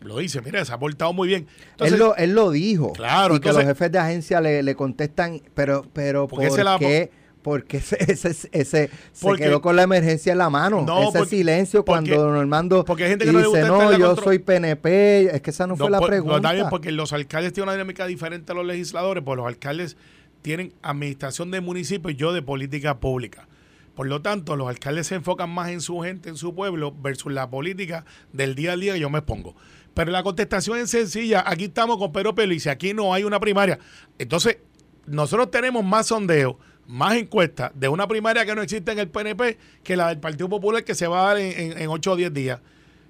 [0.00, 1.46] lo dice, mira, se ha portado muy bien.
[1.72, 2.92] Entonces, él, lo, él lo dijo.
[2.92, 6.54] Claro, Y que los jefes de agencia le, le contestan, pero, pero ¿Por ¿por qué
[6.54, 7.10] se la- qué?
[7.42, 8.90] Porque ese, ese, ese
[9.22, 10.82] Porque- se quedó con la emergencia en la mano.
[10.86, 13.60] No, ese porque- silencio porque- cuando don Armando porque hay gente que no le dice,
[13.62, 15.34] gusta no, yo soy PNP.
[15.34, 16.36] Es que esa no, fue la pregunta.
[16.36, 19.96] está bien, porque los alcaldes tienen una dinámica diferente a los legisladores, pues los alcaldes
[20.42, 23.48] tienen administración de municipios y yo de política pública.
[23.94, 27.32] Por lo tanto, los alcaldes se enfocan más en su gente, en su pueblo, versus
[27.32, 29.56] la política del día a día que yo me expongo.
[29.98, 31.42] Pero la contestación es sencilla.
[31.44, 33.80] Aquí estamos con Pedro Pelici, aquí no hay una primaria.
[34.16, 34.58] Entonces,
[35.06, 36.54] nosotros tenemos más sondeos,
[36.86, 40.48] más encuestas de una primaria que no existe en el PNP que la del Partido
[40.48, 42.60] Popular que se va a dar en, en, en 8 o 10 días.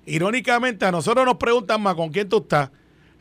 [0.06, 2.70] Irónicamente, a nosotros nos preguntan más con quién tú estás,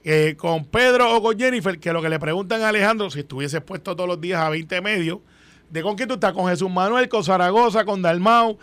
[0.05, 3.59] eh, con Pedro o con Jennifer, que lo que le preguntan a Alejandro, si estuviese
[3.59, 5.19] puesto todos los días a 20 medios,
[5.69, 8.59] de con quién tú estás, con Jesús Manuel, con Zaragoza, con Dalmau.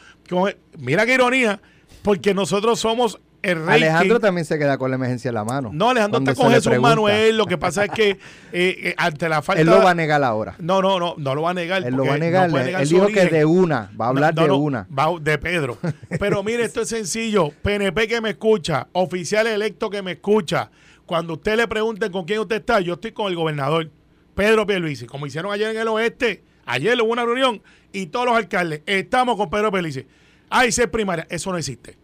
[0.78, 1.60] Mira qué ironía,
[2.02, 3.82] porque nosotros somos el rey.
[3.82, 5.70] Alejandro también se queda con la emergencia en la mano.
[5.72, 6.78] No, Alejandro está con Jesús.
[6.80, 8.18] Manuel, lo que pasa es que eh,
[8.52, 9.60] eh, ante la falta...
[9.60, 10.56] Él lo va a negar ahora.
[10.58, 11.84] No, no, no, no lo va a negar.
[11.84, 12.50] Él lo va a negar.
[12.50, 13.90] no él negar él su dijo que de una.
[14.00, 14.86] Va a hablar No, de una.
[14.96, 15.78] va de Pedro.
[16.18, 17.50] Pero mire, esto es sencillo.
[17.62, 20.70] PNP que me escucha, oficial electo que me escucha.
[21.06, 23.90] Cuando usted le pregunten con quién usted está, yo estoy con el gobernador
[24.34, 25.06] Pedro Pierluisi.
[25.06, 29.36] Como hicieron ayer en el oeste, ayer hubo una reunión y todos los alcaldes estamos
[29.36, 30.06] con Pedro Pierluisi.
[30.50, 31.96] Ay, ser primaria, eso no existe.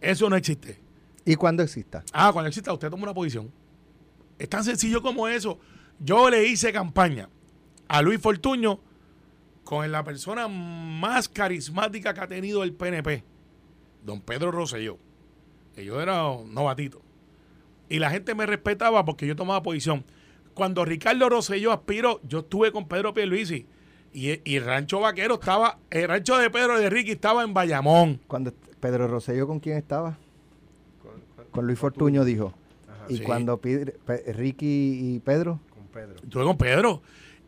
[0.00, 0.80] Eso no existe.
[1.24, 2.04] ¿Y cuándo exista?
[2.12, 3.52] Ah, cuando exista, usted toma una posición.
[4.38, 5.58] Es tan sencillo como eso.
[5.98, 7.28] Yo le hice campaña
[7.88, 8.80] a Luis Fortuño
[9.64, 13.24] con la persona más carismática que ha tenido el PNP,
[14.04, 14.98] don Pedro Rosselló.
[15.74, 17.02] Que yo era un novatito.
[17.88, 20.04] Y la gente me respetaba porque yo tomaba posición.
[20.54, 23.66] Cuando Ricardo Rosselló aspiró, yo estuve con Pedro Pierluisi.
[24.12, 27.52] Y, y el rancho vaquero estaba, el rancho de Pedro y de Ricky estaba en
[27.52, 28.20] Bayamón.
[28.26, 30.18] Cuando Pedro Rosselló, ¿con quién estaba?
[31.50, 32.52] Con Luis Fortuño, dijo.
[33.08, 33.22] y Sí.
[33.22, 36.16] cuando Ricky y Pedro, Con Pedro.
[36.22, 37.02] Estuve con Pedro.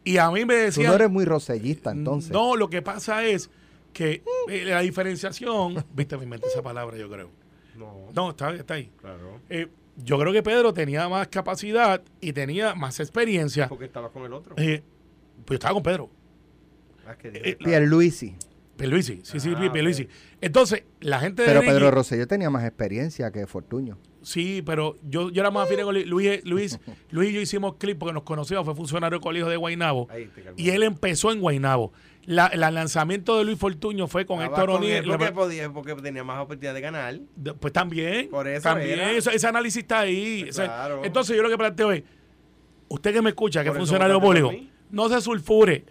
[0.05, 0.87] Y a mí me tú decían...
[0.89, 2.31] no eres muy rosellista, entonces.
[2.31, 3.51] No, lo que pasa es
[3.93, 7.31] que eh, la diferenciación, viste, me inventé esa palabra, yo creo.
[7.77, 8.91] No, No, está, está ahí.
[9.01, 9.41] claro.
[9.51, 9.69] Eh,
[10.03, 13.69] Yo creo que Pedro tenía más capacidad y tenía más experiencia.
[13.69, 14.55] Porque estaba con el otro.
[14.57, 14.83] Eh,
[15.45, 16.09] pues yo estaba con Pedro.
[17.07, 18.35] Ah, es que eh, Pierluisi.
[18.81, 20.09] Pierluisi, sí, sí, Ah, Pierluisi.
[20.41, 23.99] Entonces, la gente de Pero Ricky- Pedro Rosselló tenía más experiencia que Fortuño.
[24.23, 26.07] Sí, pero yo, yo era más afín con Luis.
[26.45, 26.79] Luis,
[27.11, 30.09] Luis, y yo hicimos clip porque nos conocíamos, fue funcionario del colegio de Guainabo.
[30.57, 31.93] Y él empezó en Guainabo.
[32.27, 35.05] La, el lanzamiento de Luis Fortuño fue con Estaba Héctor con O'Neill.
[35.07, 37.19] porque, podía, porque tenía más oportunidad de ganar.
[37.35, 38.29] De- Pues también.
[38.29, 39.01] Por eso también.
[39.01, 40.43] eso- ese análisis está ahí.
[40.43, 41.01] Pues O sea, claro.
[41.03, 42.03] Entonces yo lo que planteo es,
[42.89, 44.53] usted que me escucha, que es funcionario público,
[44.91, 45.85] no se sulfure.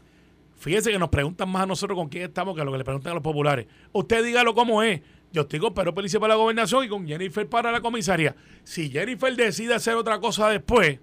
[0.60, 3.12] Fíjese que nos preguntan más a nosotros con quién estamos que lo que le preguntan
[3.12, 3.65] a los populares.
[3.93, 5.02] Usted dígalo como es.
[5.32, 8.36] Yo estoy con Pedro Pelici para la gobernación y con Jennifer para la comisaría.
[8.63, 11.00] Si Jennifer decide hacer otra cosa después,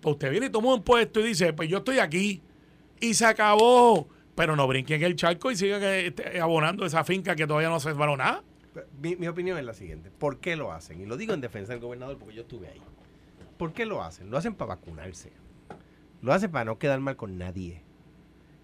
[0.00, 2.40] pues usted viene y toma un puesto y dice, pues yo estoy aquí
[2.98, 4.08] y se acabó.
[4.34, 7.80] Pero no brinquen el charco y sigan eh, este, abonando esa finca que todavía no
[7.80, 8.42] se desvaló nada.
[9.00, 10.10] Mi, mi opinión es la siguiente.
[10.10, 11.00] ¿Por qué lo hacen?
[11.00, 12.82] Y lo digo en defensa del gobernador porque yo estuve ahí.
[13.58, 14.30] ¿Por qué lo hacen?
[14.30, 15.32] Lo hacen para vacunarse.
[16.22, 17.85] Lo hacen para no quedar mal con nadie.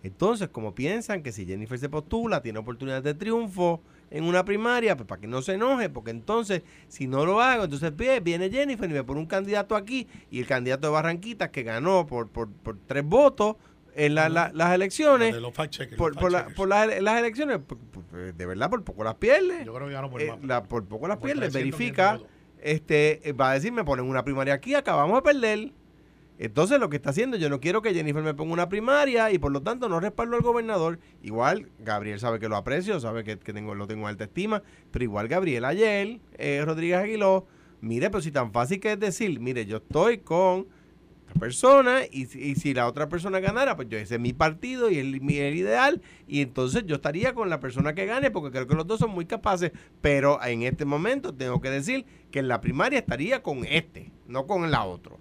[0.03, 4.97] Entonces, como piensan que si Jennifer se postula, tiene oportunidad de triunfo en una primaria,
[4.97, 8.51] pues para que no se enoje, porque entonces, si no lo hago, entonces vie- viene
[8.51, 12.29] Jennifer y me pone un candidato aquí, y el candidato de Barranquitas que ganó por,
[12.29, 13.57] por, por tres votos
[13.95, 17.19] en la- la- las elecciones, De los fact-checkers, por, los por, la- por las, las
[17.21, 19.65] elecciones, por- por- de verdad, por poco las pierde.
[19.65, 20.33] Yo creo que ganó por Eh,
[20.69, 22.37] por poco las pierde, 300, verifica, 500 votos.
[22.63, 25.73] este, eh, va a decir, me ponen una primaria aquí, acabamos de perder.
[26.45, 29.39] Entonces lo que está haciendo, yo no quiero que Jennifer me ponga una primaria y
[29.39, 30.99] por lo tanto no respaldo al gobernador.
[31.23, 35.05] Igual, Gabriel sabe que lo aprecio, sabe que, tengo, lo tengo en alta estima, pero
[35.05, 37.47] igual Gabriel ayer, eh, Rodríguez Aguiló,
[37.81, 40.67] mire, pero si tan fácil que es decir, mire, yo estoy con
[41.39, 44.91] persona y, si- y si la otra persona ganara, pues yo ese es mi partido
[44.91, 48.67] y el, mi- ideal y entonces yo estaría con la persona que gane porque creo
[48.67, 52.49] que los dos son muy capaces, pero en este momento tengo que decir que en
[52.49, 55.15] la primaria estaría con este, no con la otra.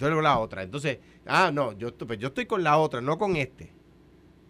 [0.00, 0.62] Con la otra.
[0.62, 3.72] Entonces, ah, no, yo, estoy- pues yo estoy con la otra, no con este.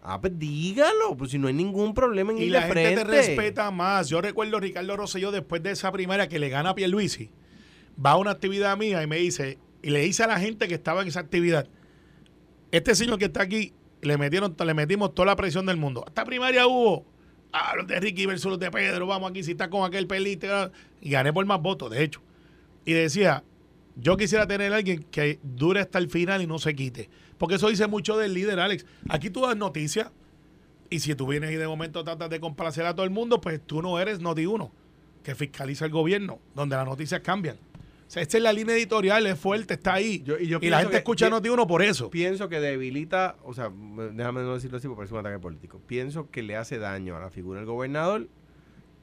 [0.02, 2.82] Ah, pues dígalo, pues si no hay ningún problema en Y ir la de gente
[2.82, 3.04] frente.
[3.04, 4.08] te respeta más.
[4.08, 7.30] Yo recuerdo a Ricardo Rosselló después de esa primaria que le gana a Pierluisi.
[8.02, 10.74] Va a una actividad mía y me dice, y le dice a la gente que
[10.74, 11.68] estaba en esa actividad,
[12.70, 16.04] este señor que está aquí, le metieron, le metimos toda la presión del mundo.
[16.06, 17.04] Esta primaria hubo,
[17.52, 20.70] ah, los de Ricky versus los de Pedro, vamos aquí, si está con aquel pelito.
[21.02, 22.22] Y gané por más votos, de hecho.
[22.86, 23.44] Y decía,
[24.00, 27.10] yo quisiera tener a alguien que dure hasta el final y no se quite.
[27.38, 28.86] Porque eso dice mucho del líder, Alex.
[29.08, 30.10] Aquí tú das noticias
[30.88, 33.60] y si tú vienes y de momento tratas de complacer a todo el mundo, pues
[33.64, 34.72] tú no eres Noti uno
[35.22, 37.56] que fiscaliza el gobierno, donde las noticias cambian.
[37.56, 40.22] O sea, esta es la línea editorial, es fuerte, está ahí.
[40.24, 42.10] Yo- y yo y la gente que- escucha Noti uno por eso.
[42.10, 45.80] Pienso que debilita, o sea, me- déjame no decirlo así porque parece un ataque político.
[45.86, 48.26] Pienso que le hace daño a la figura del gobernador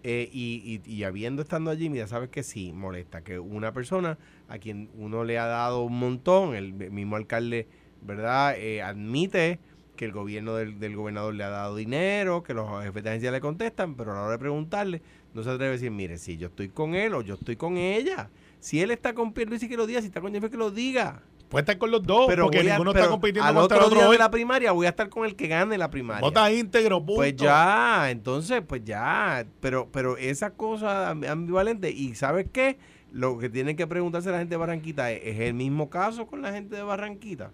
[0.03, 4.57] eh, y, y- habiendo estando allí, mira, sabes que sí, molesta que una persona a
[4.60, 7.67] quien uno le ha dado un montón, el mismo alcalde,
[8.01, 8.55] ¿verdad?
[8.57, 9.60] Eh, admite
[9.95, 13.31] que el gobierno del, del gobernador le ha dado dinero, que los jefes de agencia
[13.31, 15.01] le contestan, pero a la hora de preguntarle,
[15.33, 17.77] no se atreve a decir, mire, si yo estoy con él o yo estoy con
[17.77, 18.29] ella.
[18.60, 21.21] Si él está con Pierluisi, que lo diga, si está con Jennifer, que lo diga
[21.49, 23.88] Puede estar con los dos, porque voy a- ninguno pero está compitiendo al contra otro
[23.88, 24.15] otro día hoy.
[24.15, 26.21] de la primaria voy a estar con el que gane la primaria.
[26.21, 27.15] Vota íntegro, punto.
[27.15, 29.45] Pues ya, entonces, pues ya.
[29.62, 32.77] Pero, pero esa cosa amb- ambivalente, y ¿sabes qué?
[33.13, 36.41] Lo que tienen que preguntarse la gente de Barranquita es, ¿es el mismo caso con
[36.41, 37.51] la gente de Barranquita?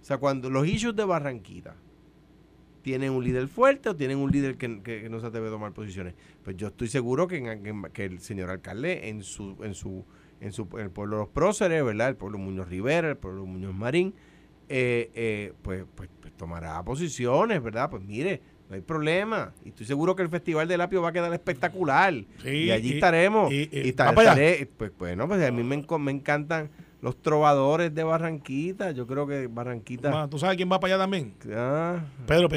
[0.00, 1.74] O sea, cuando los issues de Barranquita
[2.82, 6.14] tienen un líder fuerte o tienen un líder que, no se atreve a tomar posiciones.
[6.44, 10.04] Pues yo estoy seguro que, en- que el señor alcalde en su, en su,
[10.40, 12.08] en su en el pueblo de los próceres, ¿verdad?
[12.08, 14.14] El pueblo de Muñoz Rivera, el pueblo de Muñoz Marín,
[14.68, 17.88] eh, eh, pues, pues, pues tomará posiciones, ¿verdad?
[17.90, 19.52] Pues mire, no hay problema.
[19.64, 22.12] Y estoy seguro que el Festival del Apio va a quedar espectacular.
[22.42, 23.50] Sí, y allí y- estaremos.
[23.52, 26.70] y- y- Y, estaré- pues bueno, pues a mí me, me encantan
[27.00, 28.90] los trovadores de Barranquita.
[28.90, 30.10] Yo creo que Barranquita...
[30.10, 31.32] Ma, ¿Tú sabes quién va para allá también?
[31.54, 32.48] Ah, Pedro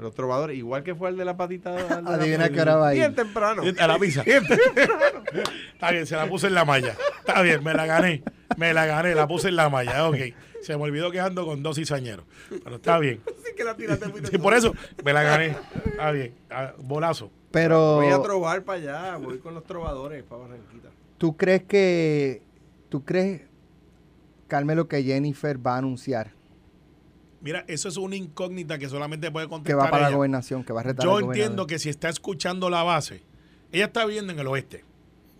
[0.00, 1.72] Los trovadores, igual que fue el de la patita.
[1.72, 3.00] de la- Adivina qué hora va a ir.
[3.00, 3.62] Bien temprano.
[3.78, 4.22] A la pizza.
[5.74, 6.96] Está bien, se la puse en la malla.
[7.18, 8.22] Está bien, me la gané.
[8.56, 10.08] Me la gané, la puse en la malla.
[10.08, 10.16] Ok.
[10.62, 12.24] Se me olvidó quejando con dos cizañeros.
[12.64, 13.20] Pero está bien.
[13.50, 14.72] Sí que la tiraste muy Sí, por eso
[15.04, 15.56] me la gané.
[15.86, 16.34] Está bien.
[16.50, 17.30] Ah, Bolazo.
[17.50, 20.88] Pero Voy a trobar para allá, voy con los trovadores para Barranquita.
[21.18, 22.42] ¿tú crees que,
[22.88, 23.42] tú crees,
[24.46, 26.30] Carmelo, que Jennifer va a anunciar
[27.40, 30.72] Mira, eso es una incógnita que solamente puede que contestar va para la gobernación, que
[30.72, 33.22] va a retar Yo entiendo que si está escuchando la base,
[33.72, 34.84] ella está viviendo en el oeste.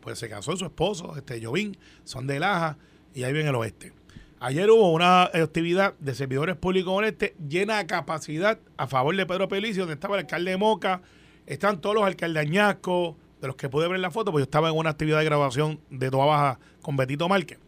[0.00, 2.78] Pues se casó su esposo, este Jovín, son de Laja
[3.14, 3.92] y ahí vive en el oeste.
[4.38, 9.14] Ayer hubo una actividad de servidores públicos en el este llena de capacidad a favor
[9.14, 11.02] de Pedro Pelici, donde estaba el alcalde de Moca,
[11.44, 14.40] están todos los alcaldes de Añasco, de los que pude ver en la foto, pues
[14.40, 17.58] yo estaba en una actividad de grabación de Toa Baja con Betito Márquez.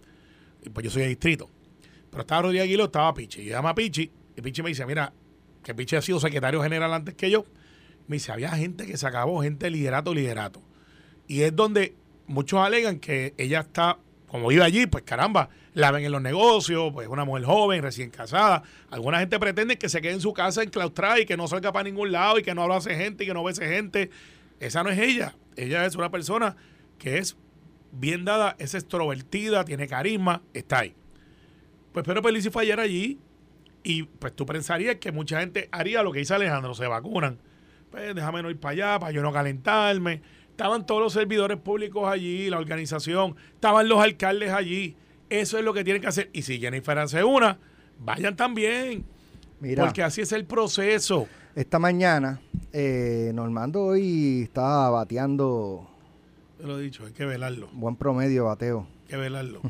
[0.62, 1.50] Y pues yo soy de distrito.
[2.10, 3.44] Pero estaba Rodríguez Aguilo, estaba Pichi.
[3.44, 5.12] Yo llamo a Pichi y Pichi me dice, mira,
[5.62, 7.44] que Pichi ha sido secretario general antes que yo.
[8.06, 10.62] Me dice, había gente que se acabó, gente de liderato, liderato.
[11.28, 11.94] Y es donde
[12.26, 16.92] muchos alegan que ella está, como vive allí, pues caramba, la ven en los negocios,
[16.92, 18.62] pues una mujer joven, recién casada.
[18.90, 21.84] Alguna gente pretende que se quede en su casa enclaustrada y que no salga para
[21.84, 24.10] ningún lado y que no abrace gente y que no bese gente.
[24.60, 25.36] Esa no es ella.
[25.56, 26.56] Ella es una persona
[26.98, 27.36] que es
[27.92, 30.94] bien dada, es extrovertida, tiene carisma, está ahí.
[31.92, 33.20] Pues Pedro Pelici fue ayer allí
[33.84, 37.38] y pues tú pensarías que mucha gente haría lo que dice Alejandro, se vacunan.
[37.90, 40.22] Pues déjame no ir para allá, para yo no calentarme.
[40.50, 44.96] Estaban todos los servidores públicos allí, la organización, estaban los alcaldes allí.
[45.30, 46.30] Eso es lo que tienen que hacer.
[46.32, 47.58] Y si Jennifer hace una,
[47.98, 49.04] vayan también.
[49.60, 51.26] Mira, Porque así es el proceso.
[51.54, 52.40] esta mañana,
[52.72, 55.88] eh, Normando hoy estaba bateando
[56.58, 57.68] Te lo he dicho, hay que velarlo.
[57.72, 58.86] buen promedio bateo.
[59.12, 59.60] Que velarlo.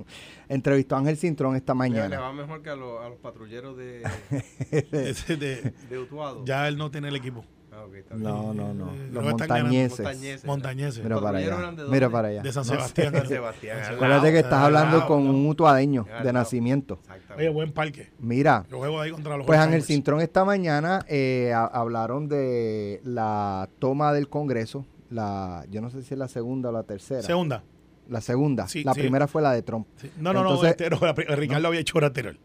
[0.48, 2.18] Entrevistó a Ángel Cintrón esta Ya le mañana.
[2.18, 4.02] va mejor que a, los- a los patrulleros de,
[4.70, 6.46] Ese de- de Utuado.
[6.46, 7.44] ya él no tiene el equipo.
[7.70, 8.26] Ah, ok, está bien.
[8.26, 8.86] No, no, no.
[8.94, 9.98] Eh, Los no montañeses.
[10.00, 10.44] Montañeses.
[10.46, 11.02] Montañeses.
[11.04, 11.72] Mira para allá.
[11.90, 12.40] Mira para allá.
[12.42, 12.64] De San.
[12.64, 13.12] Sebastián.
[13.12, 13.78] San Sebastián.
[13.84, 16.94] al Acuérdate que estás al hablando lado, con un mutuadeño Al de nacimiento.
[17.02, 17.34] Exactamente.
[17.34, 18.12] Oye, buen parque.
[18.18, 19.58] Mira, Yo juego ahí contra los pues.
[19.60, 24.86] Ángel Cintrón esta mañana eh, ha- hablaron de la toma del Congreso.
[25.10, 27.20] La, yo no sé si es la segunda o la tercera.
[27.20, 27.62] Segunda.
[28.08, 28.68] La segunda.
[28.68, 29.00] Sí, la sí.
[29.00, 29.86] primera fue la de Trump.
[30.00, 30.10] Sí.
[30.18, 32.36] No, no, Entonces- no, Ricardo había hecho hora anterior.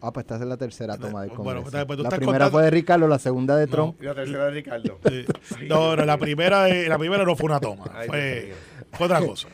[0.00, 1.70] Ah, pues esta es la tercera toma del Bueno, Congreso.
[1.70, 3.96] pues, pues, tú la estás primera contando- fue de Ricardo, la segunda de Trump.
[4.02, 4.98] Y la tercera de Ricardo.
[5.08, 5.24] Sí.
[5.66, 7.84] No, no, la primera, la primera no fue una toma.
[8.06, 8.52] Fue
[9.00, 9.48] otra cosa.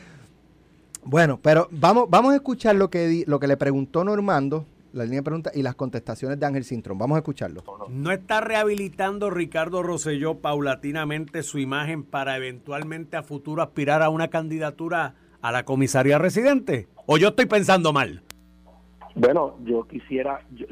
[1.03, 5.03] Bueno, pero vamos, vamos a escuchar lo que, di- lo que le preguntó Normando, la
[5.03, 6.97] línea de preguntas y las contestaciones de Ángel Cintrón.
[6.97, 7.63] Vamos a escucharlo.
[7.89, 14.29] ¿No está rehabilitando Ricardo Rosselló paulatinamente su imagen para eventualmente a futuro aspirar a una
[14.29, 16.87] candidatura a la comisaría residente?
[17.05, 18.23] ¿O yo estoy pensando mal?
[19.15, 20.65] Bueno, yo quisiera, yo,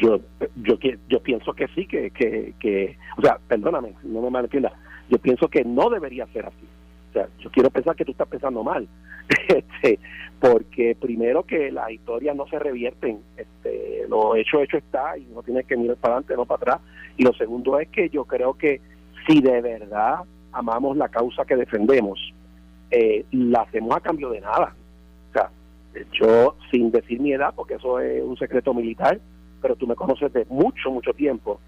[0.00, 0.20] yo,
[0.56, 4.72] yo, yo, pienso que sí, que, que, que, o sea, perdóname, no me malentiendas,
[5.10, 6.66] yo pienso que no debería ser así.
[7.10, 8.86] O sea, yo quiero pensar que tú estás pensando mal,
[9.48, 9.98] este,
[10.38, 15.42] porque primero que las historias no se revierten, este, lo hecho, hecho está y no
[15.42, 16.80] tienes que mirar para adelante, no para atrás.
[17.16, 18.80] Y lo segundo es que yo creo que
[19.26, 20.20] si de verdad
[20.52, 22.32] amamos la causa que defendemos,
[22.90, 24.74] eh, la hacemos a cambio de nada.
[25.30, 25.50] O sea,
[26.12, 29.20] yo, sin decir mi edad, porque eso es un secreto militar,
[29.60, 31.60] pero tú me conoces de mucho, mucho tiempo.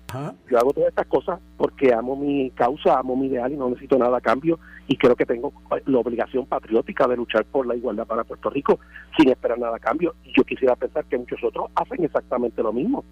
[0.51, 3.99] Yo hago todas estas cosas porque amo mi causa, amo mi ideal y no necesito
[3.99, 4.59] nada a cambio.
[4.87, 5.53] Y creo que tengo
[5.87, 8.81] la obligación patriótica de luchar por la igualdad para Puerto Rico
[9.17, 10.15] sin esperar nada a cambio.
[10.25, 13.05] Y yo quisiera pensar que muchos otros hacen exactamente lo mismo.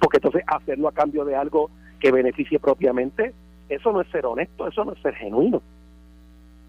[0.00, 3.32] Porque entonces hacerlo a cambio de algo que beneficie propiamente,
[3.68, 5.62] eso no es ser honesto, eso no es ser genuino.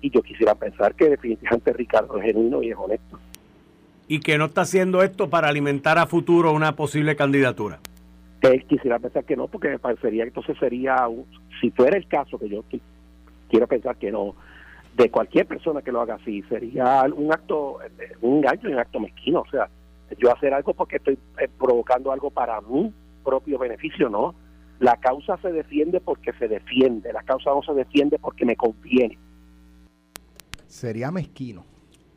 [0.02, 3.20] Y yo quisiera pensar que definitivamente Ricardo es genuino y es honesto.
[4.08, 7.80] Y que no está haciendo esto para alimentar a futuro una posible candidatura.
[8.42, 11.26] Eh, quisiera pensar que no, porque me parecería que entonces sería, un-
[11.60, 12.82] si fuera el caso, que yo qui-
[13.50, 14.36] quiero pensar que no,
[14.96, 18.80] de cualquier persona que lo haga así, sería un acto, eh, un engaño y un
[18.80, 19.42] acto mezquino.
[19.42, 19.68] O sea,
[20.20, 24.36] yo hacer algo porque estoy eh, provocando algo para mi propio beneficio, no.
[24.80, 29.18] La causa se defiende porque se defiende, la causa no se defiende porque me conviene.
[30.68, 31.66] Sería mezquino.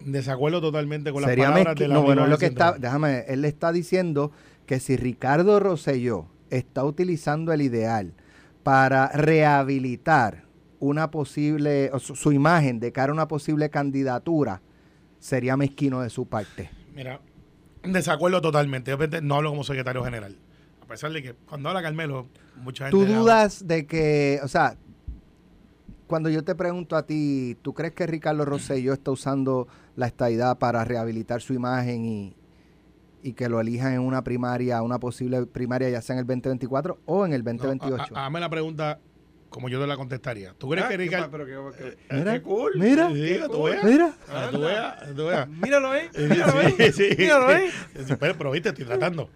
[0.05, 2.75] Desacuerdo totalmente con las Sería palabras de la No, bueno, lo que Central.
[2.77, 4.33] está, déjame, él le está diciendo
[4.67, 8.15] que si Ricardo Rosselló está utilizando el ideal
[8.63, 10.45] para rehabilitar
[10.81, 14.63] una posible, su, su imagen de cara a una posible candidatura,
[15.19, 16.71] sería mezquino de su parte.
[16.95, 17.21] Mira,
[17.83, 18.91] desacuerdo totalmente.
[18.93, 20.37] Yo no hablo como secretario general.
[20.83, 22.97] A pesar de que cuando habla Carmelo, mucha gente.
[22.97, 24.77] ¿Tú habla- dudas de que, o sea,
[26.09, 30.59] cuando yo te pregunto a ti, ¿tú crees que Ricardo Rosselló está usando la estadidad
[30.59, 32.35] para rehabilitar su imagen y,
[33.23, 36.99] y que lo elijan en una primaria, una posible primaria, ya sea en el 2024
[37.07, 38.17] o en el No, 2028?
[38.17, 38.99] a- a- Hazme la pregunta
[39.51, 40.53] como yo te la contestaría.
[40.59, 41.31] ¿Tú crees Ah, que Ricardo.
[41.31, 42.73] pero qué- qué- mira, qué cool.
[42.79, 43.83] mira, Sí, tú veas.
[43.85, 44.13] mira.
[44.51, 45.49] Tú veas, tú veas.
[45.49, 46.03] Míralo ahí.
[46.19, 46.75] Míralo ahí.
[46.79, 47.09] sí, sí.
[47.17, 47.69] Míralo ahí.
[48.05, 49.31] Sí, Pero, pero viste, estoy tratando.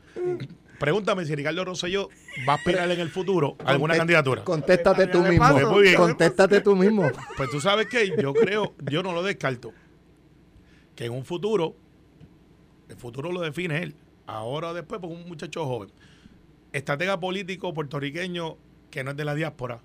[0.83, 2.09] Pregúntame si Ricardo Rosselló
[2.49, 4.45] va a aspirar en el futuro a alguna Conte- candidatura.
[4.45, 5.49] Contéstate tú ¿Qué mismo.
[5.49, 5.69] pasa?
[5.71, 5.95] Muy bien.
[5.97, 7.09] Contéstate tú mismo.
[7.37, 9.73] Pues tú sabes que yo creo, yo no lo descarto,
[10.97, 11.75] que en un futuro,
[12.89, 13.95] el futuro lo define él,
[14.27, 15.91] ahora o después, porque un muchacho joven,
[16.73, 18.57] estratega político puertorriqueño
[18.91, 19.81] que no es de la diáspora,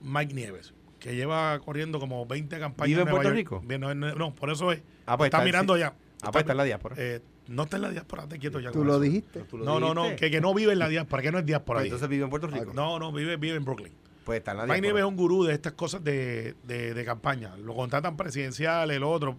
[0.00, 2.86] Mike Nieves, que lleva corriendo como 20 campañas.
[2.88, 3.36] ¿Vive en Nueva Puerto York.
[3.36, 3.62] Rico?
[3.66, 4.80] Bien, No, no, no, por eso es.
[5.06, 5.80] Ah, pues está, está- mirando sí.
[5.80, 5.94] ya.
[6.22, 6.94] Ah, pues está en la diáspora.
[6.98, 8.70] Eh, no está en la diáspora, te quieto ya.
[8.72, 9.00] Tú lo eso.
[9.00, 9.40] dijiste.
[9.40, 11.46] Tú lo No, no, no, que, que no vive en la diáspora, que no es
[11.46, 11.78] diáspora.
[11.80, 12.72] Pues entonces vive en Puerto Rico.
[12.74, 13.92] No, no, vive, vive en Brooklyn.
[14.24, 14.78] Pues está en la.
[14.78, 17.56] Nieves es un gurú de estas cosas de, de, de campaña.
[17.56, 19.38] Lo contratan presidencial, el otro.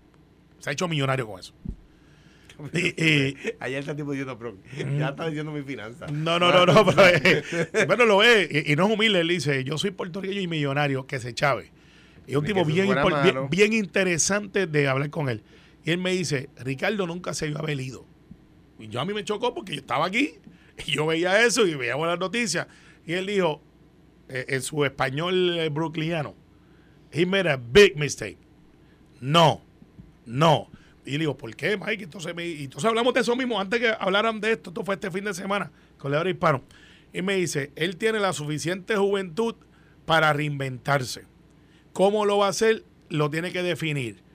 [0.60, 1.54] Se ha hecho millonario con eso.
[2.74, 4.56] Y- y- Ayer está tipo diciendo, pero
[4.98, 6.08] ya está diciendo mi finanza.
[6.08, 6.86] no, no, no, no.
[6.86, 7.44] Pero, eh,
[7.86, 8.50] bueno, lo es.
[8.52, 9.20] Y, y no es humilde.
[9.20, 11.72] Él dice, yo soy puertorriqueño y millonario, que se chave.
[12.26, 12.90] Y es un tipo bien,
[13.50, 15.44] bien interesante de hablar con él.
[15.88, 18.06] Y él me dice, Ricardo nunca se iba a haber ido.
[18.78, 20.34] Y yo a mí me chocó porque yo estaba aquí
[20.86, 22.68] y yo veía eso y veía buenas noticias.
[23.06, 23.62] Y él dijo,
[24.28, 25.72] eh, en su español eh,
[27.14, 28.38] he made a big mistake.
[29.22, 29.62] No,
[30.26, 30.70] no.
[31.06, 32.04] Y le digo, ¿por qué, Mike?
[32.04, 34.72] Entonces, entonces hablamos de eso mismo antes que hablaran de esto.
[34.72, 36.64] Esto fue este fin de semana con Leandro Hispano.
[37.14, 39.56] Y me dice, él tiene la suficiente juventud
[40.06, 41.24] para reinventarse.
[41.94, 42.84] ¿Cómo lo va a hacer?
[43.08, 44.27] Lo tiene que definir.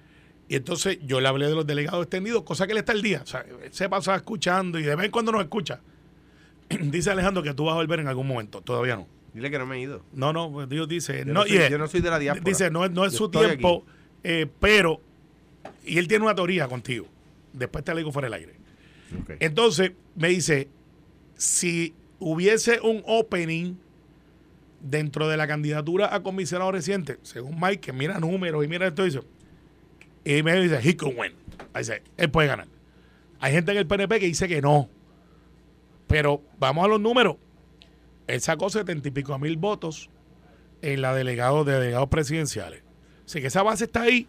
[0.53, 3.23] Y entonces yo le hablé de los delegados extendidos, cosa que él está al día.
[3.23, 5.81] O sea, él se pasa escuchando y de vez en cuando nos escucha.
[6.69, 8.61] dice Alejandro que tú vas a volver en algún momento.
[8.61, 9.09] Todavía no.
[9.33, 10.05] Dile que no me he ido.
[10.13, 11.71] No, no, pues Dios dice, Yo no, no soy- yeah.
[11.71, 12.45] yo no soy de la diáspora.
[12.47, 13.87] Dice, no, es- no es Yo su tiempo,
[14.23, 15.01] eh, pero,
[15.87, 17.07] y él tiene una teoría contigo.
[17.55, 18.55] Después te la digo fuera del aire.
[19.41, 20.69] Entonces, me dice,
[21.35, 23.77] si hubiese un opening
[24.83, 29.03] dentro de la candidatura a comisionado reciente, según Mike, que mira números y mira esto,
[29.05, 29.21] dice,
[30.25, 31.33] y me dice, he could win.
[31.75, 32.69] Dice, él puede ganar.
[33.41, 34.89] Hay gente en el PNP que dice que no.
[36.07, 37.37] Pero vamos a los números.
[38.27, 40.11] Él sacó setenta y pico mil votos
[40.81, 42.83] en la delegado de delegados presidenciales.
[43.27, 44.29] Así que esa base está ahí.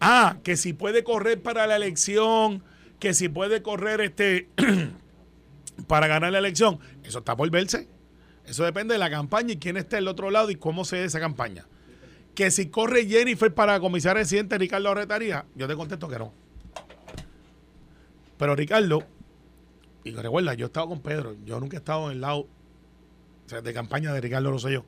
[0.00, 2.62] Ah, que si puede correr para la elección,
[2.98, 4.48] que si puede correr este
[5.86, 7.88] para ganar la elección, eso está por verse.
[8.44, 11.04] Eso depende de la campaña y quién está del otro lado y cómo se dé
[11.04, 11.66] esa campaña.
[12.34, 16.32] Que si corre Jennifer para comisar residente Ricardo Arretaría, yo te contesto que no.
[18.38, 19.06] Pero Ricardo,
[20.04, 22.48] y recuerda, yo he estado con Pedro, yo nunca he estado en el lado
[23.62, 24.84] de campaña de Ricardo Rosselló.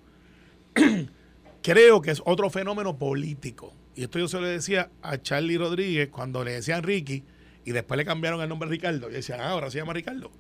[1.63, 3.75] Creo que es otro fenómeno político.
[3.95, 7.25] Y esto yo se lo decía a Charlie Rodríguez cuando le decían Ricky
[7.65, 9.11] y después le cambiaron el nombre a Ricardo.
[9.11, 10.31] Y decían, ah, ahora se llama Ricardo.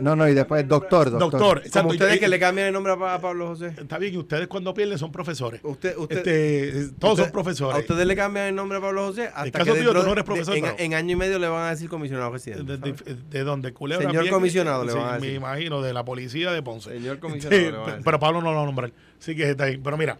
[0.00, 1.30] No, no, y después doctor, doctor.
[1.30, 1.40] Doctor.
[1.40, 3.72] Como exacto, ustedes y- que le cambian el nombre a, Pa- a Pablo José.
[3.78, 5.60] Está bien, y ustedes cuando pierden son profesores.
[5.64, 7.76] Usted, usted, Este, todos usted- son profesores.
[7.76, 10.06] A ustedes le cambian el nombre a Pablo José hasta caso que tuyo, dentro tú
[10.06, 12.30] no eres de- profesor, en, pero- en año y medio le van a decir comisionado
[12.30, 12.76] residente.
[12.76, 13.04] de, ¿sabes?
[13.04, 15.34] de, de donde Culebra Señor bien- comisionado le sí, van a me decir.
[15.34, 16.90] imagino, de la policía de Ponce.
[16.90, 18.04] Señor comisionado le van a Este, decir.
[18.04, 18.92] pero Pablo no lo va a nombrar.
[19.20, 19.76] Así que está ahí.
[19.78, 20.18] Pero mira,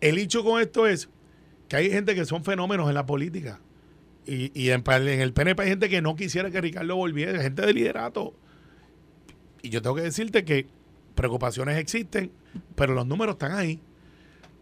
[0.00, 1.08] el hecho con esto es
[1.68, 3.60] que hay gente que son fenómenos en la política.
[4.26, 7.64] Y, y en, en el PNP hay gente que no quisiera que Ricardo volviera, gente
[7.64, 8.34] de liderato.
[9.62, 10.66] Y yo tengo que decirte que
[11.14, 12.30] preocupaciones existen,
[12.76, 13.80] pero los números están ahí.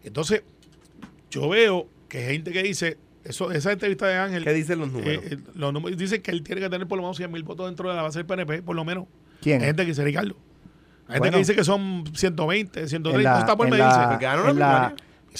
[0.03, 0.43] Entonces,
[1.29, 4.91] yo veo que hay gente que dice, eso, esa entrevista de Ángel, ¿Qué dicen los
[4.91, 5.23] números?
[5.23, 7.43] eh, eh, los números dicen que él tiene que tener por lo menos 100 mil
[7.43, 9.05] votos dentro de la base del PNP, por lo menos.
[9.41, 9.61] ¿Quién?
[9.61, 10.35] Hay gente que dice Ricardo.
[11.07, 11.31] Hay gente Bueno.
[11.33, 14.49] que dice que son 120, 130, En la, no está por en me la- dice.
[14.49, 14.95] En la-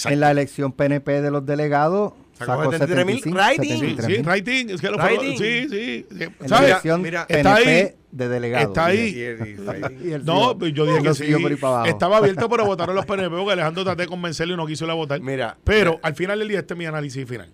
[0.06, 3.62] en la elección PNP de los delegados Sacó sacó 73,000 75, rating.
[3.62, 4.16] Sí, 73,000.
[4.18, 5.38] sí, rating, es que lo Rating.
[5.38, 6.06] Sí, sí.
[6.12, 6.70] En la ¿Sabes?
[6.70, 7.96] elección Mira, está PNP ahí.
[8.12, 8.68] de delegados.
[8.68, 8.98] Está ahí.
[9.16, 11.24] Y el- y el- Y el No, pues yo dije que sí.
[11.24, 11.88] siguió por ahí para abajo.
[11.88, 14.86] Estaba abierto para votar a los PNP porque Alejandro traté de convencerlo y no quiso
[14.86, 15.20] ir a votar.
[15.22, 17.50] Mira, Pero al final del día, este es mi análisis final.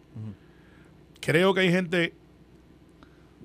[1.22, 2.14] Creo que hay gente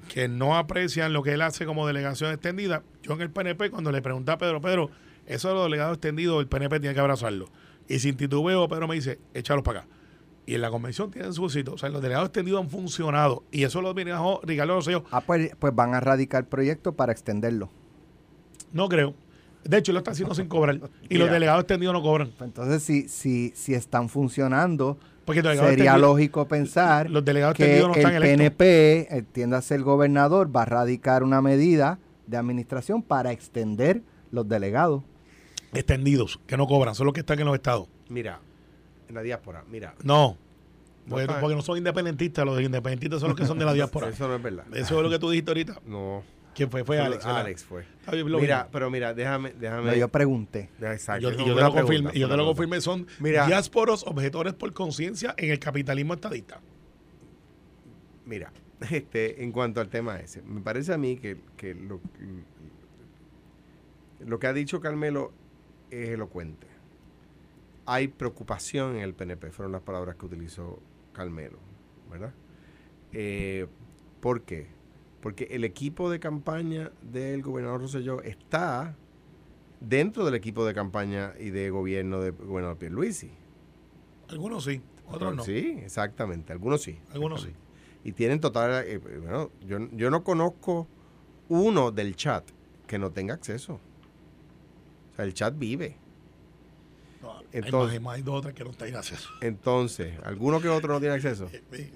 [0.09, 2.83] que no aprecian lo que él hace como delegación extendida.
[3.03, 4.91] Yo en el PNP, cuando le pregunté a Pedro, Pedro,
[5.27, 7.49] eso de los delegados extendidos, el PNP tiene que abrazarlo.
[7.87, 9.89] Y sin titubeo, Pedro me dice, échalos para acá.
[10.49, 11.75] Y en la convención tienen su sitio.
[11.75, 13.43] O sea, los delegados extendidos han funcionado.
[13.53, 15.05] Y eso lo viene a Ricardo Rosselló.
[15.11, 17.69] Ah, pues, pues van a radicar proyectos para extenderlo.
[18.73, 19.15] No creo.
[19.65, 20.81] De hecho, lo está haciendo sin cobrar.
[21.11, 22.31] Y los delegados extendidos no cobran.
[22.39, 24.97] Pues Entonces, si, si, si están funcionando,
[25.27, 28.37] Porque sería extendidos- lógico pensar los delegados que extendidos no el están electos.
[28.57, 35.03] PNP, entiéndase el gobernador, va a radicar una medida de administración para extender los delegados.
[35.75, 37.87] extendidos, que no cobran, son los que están en los estados.
[38.09, 38.41] mira,
[39.09, 39.95] en la diáspora, mira.
[40.03, 40.37] No,
[41.07, 44.09] No porque, no son independentistas, los independentistas son los que son de la diáspora.
[44.09, 44.65] Eso no es verdad.
[44.75, 45.81] Eso es lo que tú dijiste ahorita.
[45.87, 46.23] No.
[46.55, 46.83] ¿Quién fue?
[46.83, 47.25] Fue Alex.
[47.25, 47.41] ¿verdad?
[47.43, 47.85] Alex fue.
[48.13, 49.93] Lo Mira, pero mira, déjame, déjame.
[49.93, 50.71] No, yo pregunté.
[50.81, 51.45] Exacto, yo, te lo
[52.13, 53.47] y yo te lo confirmé, son Mira.
[53.47, 56.61] diásporos objetores por conciencia en el capitalismo estadista.
[58.27, 58.53] Mira,
[58.91, 62.01] este, en cuanto al tema ese, me parece a mí que, que lo,
[64.27, 65.33] lo que ha dicho Carmelo
[65.91, 66.67] es elocuente.
[67.91, 70.79] Hay preocupación en el PNP, fueron las palabras que utilizó
[71.15, 71.59] Carmelo,
[72.11, 72.35] ¿verdad?
[73.15, 73.67] Eh,
[74.21, 74.67] ¿Por qué?
[75.23, 78.95] Porque el equipo de campaña del gobernador Rosselló está
[79.81, 83.31] dentro del equipo de campaña y de gobierno del gobernador Pierluisi.
[84.29, 85.43] Algunos sí, otros no.
[85.43, 86.53] Sí, exactamente.
[86.53, 86.99] Algunos sí.
[87.13, 87.55] Algunos sí.
[88.05, 88.85] Y tienen total...
[88.87, 90.87] eh, bueno, yo, yo no conozco
[91.49, 92.51] uno del chat
[92.87, 93.81] que no tenga acceso.
[95.13, 95.97] O sea, el chat vive.
[97.53, 99.29] Hay más, entonces, hay más, hay dos o tres que no tienen acceso.
[99.41, 101.49] entonces, ¿alguno que otro no tiene acceso?
[101.53, 101.93] Eh, eh,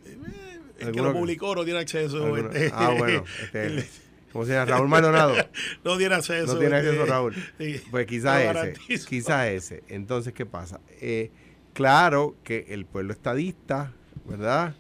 [0.79, 2.37] El que ¿Alguno lo publicó no tiene acceso.
[2.37, 3.87] Este, Ah, bueno, este,
[4.33, 4.65] ¿cómo se llama?
[4.71, 5.35] Raúl Maldonado.
[5.85, 6.55] no tiene acceso.
[6.55, 7.35] No tiene acceso, este, Raúl.
[7.59, 8.43] sí, Pues quizás
[8.89, 9.83] ese, quizás ese.
[9.89, 10.81] Entonces, ¿qué pasa?
[11.01, 11.31] Eh,
[11.75, 13.93] claro que el pueblo estadista,
[14.25, 14.75] ¿verdad?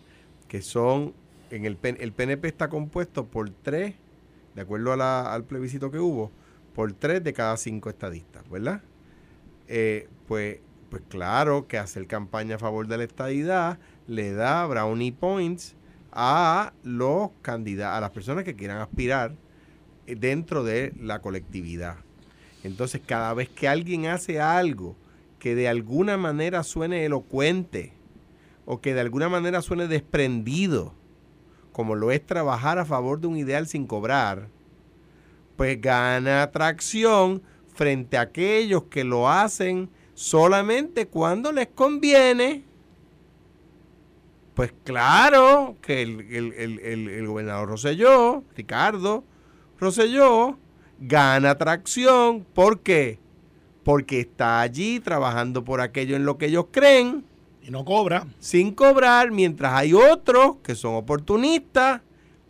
[0.48, 1.14] Que son,
[1.50, 3.94] en el, el PNP está compuesto por tres,
[4.54, 6.32] de acuerdo a la- al plebiscito que hubo,
[6.74, 8.82] por tres de cada cinco estadistas, ¿verdad?
[9.68, 10.58] Eh, pues,
[10.90, 15.76] pues claro que hacer campaña a favor de la estadidad le da brownie points
[16.12, 19.34] a los candidatos, a las personas que quieran aspirar
[20.06, 21.96] eh, dentro de la colectividad.
[22.64, 24.96] Entonces, cada vez que alguien hace algo
[25.38, 27.92] que de alguna manera suene elocuente
[28.64, 30.94] o que de alguna manera suene desprendido,
[31.72, 34.48] como lo es trabajar a favor de un ideal sin cobrar,
[35.56, 37.42] pues gana atracción
[37.74, 42.64] frente a aquellos que lo hacen solamente cuando les conviene.
[44.54, 49.24] Pues claro que el, el- el- el- el gobernador Rosselló, Ricardo
[49.78, 50.58] Rosselló,
[51.00, 52.44] gana atracción.
[52.54, 53.18] ¿Por qué?
[53.82, 57.24] Porque está allí trabajando por aquello en lo que ellos creen,
[57.66, 58.26] Y no cobra.
[58.38, 62.02] sin cobrar, mientras hay otros que son oportunistas,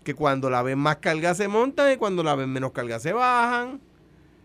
[0.04, 3.12] que cuando la ven más carga se montan y cuando la ven menos carga se
[3.12, 3.80] bajan,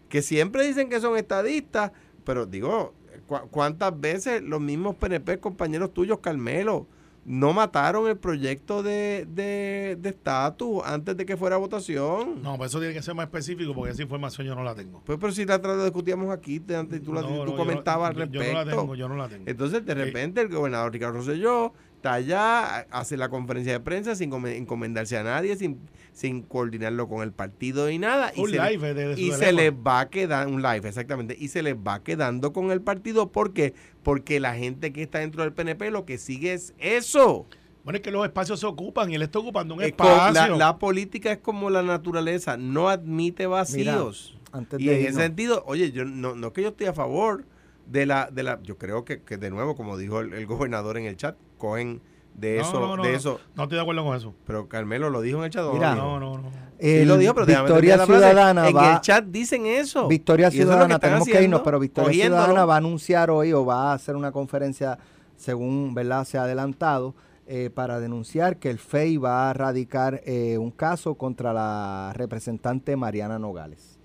[0.10, 1.91] que siempre dicen que son estadistas,
[2.24, 2.93] pero digo,
[3.28, 6.88] ¿cu- ¿cuántas veces los mismos PNP, compañeros tuyos, Carmelo,
[7.26, 12.41] no mataron el proyecto de de de estatus antes de que fuera a votación?
[12.41, 15.01] No, pues eso tiene que ser más específico porque esa información yo no la tengo.
[15.05, 17.55] Pues, pero si la la discutíamos aquí, te- antes tú, la- No, tú no, yo
[17.58, 18.53] comentabas no- al yo- respecto.
[18.53, 19.43] Yo no la tengo, yo no la tengo.
[19.45, 24.16] Entonces, de Eh, repente, el gobernador Ricardo Rosselló está allá, hace la conferencia de prensa
[24.16, 25.80] sin come- encomendarse a nadie, sin,
[26.18, 28.32] sin coordinarlo con el partido y nada.
[28.36, 30.88] y un se, le- live de, de su y se les va quedando, un live,
[30.89, 33.32] exactamente, y se les va quedando con el partido.
[33.32, 33.76] ¿Por qué?
[34.01, 37.45] Porque la gente que está dentro del PNP lo que sigue es eso.
[37.84, 40.34] Bueno, es que los espacios se ocupan y él está ocupando un Es espacio.
[40.34, 44.36] la, la política es como la naturaleza, no admite vacíos.
[44.51, 46.88] Antes Y de en irnos, ese sentido, oye, yo no, no es que yo estoy
[46.88, 47.45] a favor
[47.86, 50.97] de la, de la, yo creo que, que de nuevo, como dijo el, el gobernador
[50.97, 52.01] en el chat, cogen
[52.38, 53.18] de eso, no, no, de no.
[53.18, 53.40] eso.
[53.56, 54.34] No estoy de acuerdo con eso.
[54.46, 55.64] Pero Carmelo lo dijo en el chat.
[55.64, 56.52] No, no, no.
[56.80, 58.22] Sí lo dijo, pero Victoria la frase.
[58.22, 60.08] Ciudadana En va, el chat dicen eso.
[60.08, 62.44] Victoria es que Ciudadana, tenemos que irnos, pero Victoria cogiéndolo.
[62.44, 65.00] Ciudadana va a anunciar hoy o va a hacer una conferencia,
[65.36, 67.16] según verdad se ha adelantado,
[67.48, 72.96] eh, para denunciar que el FEI va a radicar eh, un caso contra la representante
[72.96, 73.98] Mariana Nogales.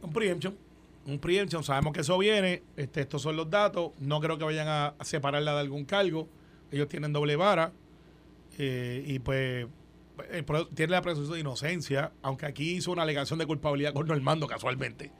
[0.00, 0.54] Un preemption.
[1.06, 1.64] Un preemption.
[1.64, 2.62] Sabemos que eso viene.
[2.76, 3.90] Este, estos son los datos.
[3.98, 6.28] No creo que vayan a separarla de algún cargo.
[6.70, 7.72] Ellos tienen doble vara.
[8.58, 9.66] eh, y pues
[10.30, 10.44] eh,
[10.74, 12.12] tiene la presunción de inocencia.
[12.22, 15.12] Aunque aquí hizo una alegación de culpabilidad con Normando casualmente.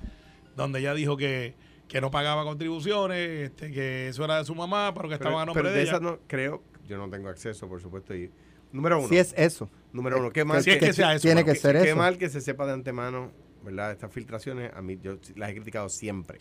[0.57, 1.55] Donde ella dijo que,
[1.89, 5.43] que no pagaba contribuciones, este, que eso era de su mamá, pero que Pero, estaban
[5.43, 5.91] a nombre pero de, de ella.
[5.93, 8.15] esas no, creo, yo no tengo acceso, por supuesto.
[8.15, 8.31] Y,
[8.73, 9.09] número uno.
[9.09, 9.71] Si es eso.
[9.93, 11.97] número uno, qué mal Si es que sea eso, tiene bueno, que ser qué eso.
[11.97, 13.33] mal que se sepa de antemano,
[13.65, 13.93] ¿verdad?
[13.93, 16.39] Estas filtraciones, a mí yo las he criticado siempre.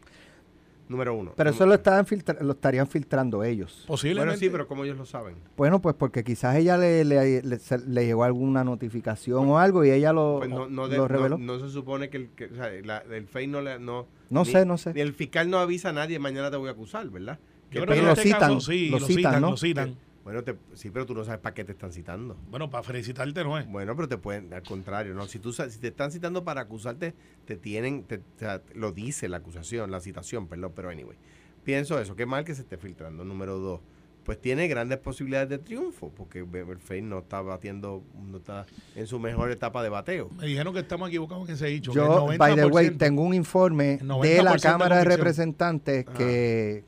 [0.89, 1.33] Número uno.
[1.37, 3.85] Pero eso lo, estaban filtra- lo estarían filtrando ellos.
[3.87, 4.25] Posiblemente.
[4.31, 5.35] Bueno, sí, pero como ellos lo saben.
[5.55, 9.85] Bueno, pues porque quizás ella le, le, le- se- le llegó alguna notificación o algo
[9.85, 11.37] y ella lo, Pues no, no, lo reveló.
[11.37, 13.77] no se supone que el, que, o sea, la- el FEI no le.
[13.79, 14.93] No, No ni- sé, no sé.
[14.95, 17.37] ni el fiscal no avisa a nadie, mañana te voy a acusar, ¿verdad?
[17.71, 19.49] Yo Que creo que en lo este citan, caso sí, lo lo, citan, citan, ¿no?
[19.51, 19.95] lo citan.
[20.29, 22.37] Bueno, te- sí, pero tú no sabes para qué te están citando.
[22.51, 23.67] Bueno, para felicitarte no es.
[23.67, 25.25] Bueno, pero te pueden, al contrario, ¿no?
[25.25, 27.15] Si, tú, si te están citando para acusarte,
[27.45, 28.21] te tienen, te-
[28.75, 31.17] lo dice la acusación, la citación, perdón, pero anyway.
[31.63, 33.25] Pienso eso, qué mal que se esté filtrando.
[33.25, 33.79] Número dos,
[34.23, 36.45] pues tiene grandes posibilidades de triunfo, porque
[36.79, 40.29] FEI no está batiendo, no está en su mejor etapa de bateo.
[40.37, 41.91] Me dijeron que estamos equivocados en ese dicho.
[41.91, 44.03] que Yo, el by the way, 90%, tengo un informe de
[44.43, 45.05] la 90% de Cámara de.
[45.05, 46.17] Representantes Ajá.
[46.19, 46.83] que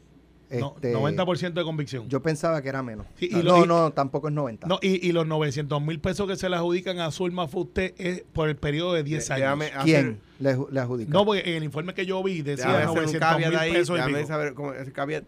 [0.59, 2.09] no, este, 90% de convicción.
[2.09, 3.05] yo pensaba que era menos.
[3.15, 4.67] Sí, y lo- no, y- no, tampoco es 90.
[4.67, 8.23] No, y, y los 900 mil pesos que se le adjudican a Zulma Fuste es
[8.33, 9.43] por el periodo de 10 De- años.
[9.59, 11.11] déjame hacer- ¿Quién le, le adjudica?
[11.11, 13.59] No, porque en el informe que yo vi decía Déjame hacer un 900 caveat mil
[13.59, 14.27] ahí, pesos y déjame pico.
[14.27, 15.23] saber cómo ese caveat.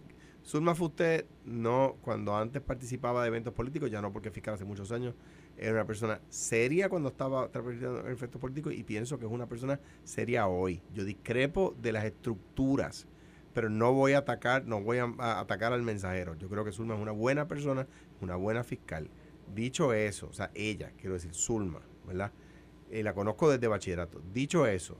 [0.45, 4.91] Zulma Fuste no, cuando antes participaba de eventos políticos, ya no porque fiscal hace muchos
[4.91, 5.13] años,
[5.57, 9.45] era una persona seria cuando estaba trabajando en efectos políticos y pienso que es una
[9.47, 10.81] persona seria hoy.
[10.93, 13.07] Yo discrepo de las estructuras,
[13.53, 16.35] pero no voy a atacar, no voy a, a atacar al mensajero.
[16.35, 17.87] Yo creo que Zulma es una buena persona,
[18.21, 19.09] una buena fiscal.
[19.53, 22.31] Dicho eso, o sea, ella, quiero decir, Zulma, ¿verdad?
[22.91, 24.21] Eh, la conozco desde bachillerato.
[24.33, 24.97] Dicho eso,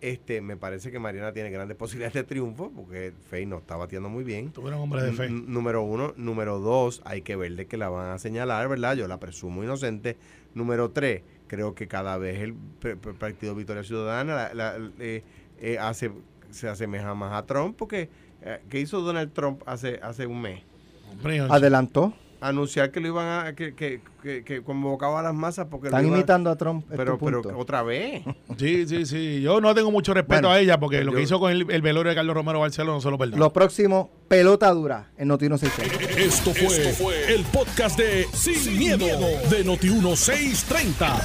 [0.00, 4.08] este, me parece que Mariana tiene grandes posibilidades de triunfo porque Fey no está batiendo
[4.08, 4.52] muy bien.
[4.52, 5.26] Tú eres un hombre de fe.
[5.26, 6.12] N- número uno.
[6.16, 8.94] Número dos, hay que ver de que la van a señalar, ¿verdad?
[8.96, 10.16] Yo la presumo inocente.
[10.54, 12.54] Número tres, creo que cada vez el
[13.18, 15.22] Partido Victoria Ciudadana la- la- eh,
[15.60, 16.10] eh, hace
[16.56, 18.10] se asemeja más a Trump porque
[18.42, 20.62] eh, ¿qué hizo Donald Trump hace, hace un mes?
[21.10, 22.12] Hombre, Adelantó.
[22.40, 25.96] Anunciar que lo iban a, que, que, que, que convocaba a las masas porque lo
[25.96, 26.84] Están iban- imitando a Trump.
[26.90, 28.22] es pero, pero otra vez.
[28.58, 29.40] Sí, sí, sí.
[29.42, 31.82] Yo no tengo mucho respeto Bueno, a ella porque lo que hizo con el, el
[31.82, 33.38] velorio de Carlos Romero Barcelona no se lo perdono.
[33.38, 36.20] Lo próximo, pelota dura en Noti 1630.
[36.20, 39.06] Esto fue, el podcast de Sin, miedo,
[39.50, 41.20] de Noti1630.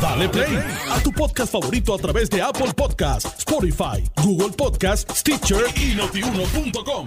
[0.00, 0.58] Dale play
[0.90, 7.06] a tu podcast favorito a través de Apple Podcasts, Spotify, Google Podcasts, Stitcher y notiuno.com.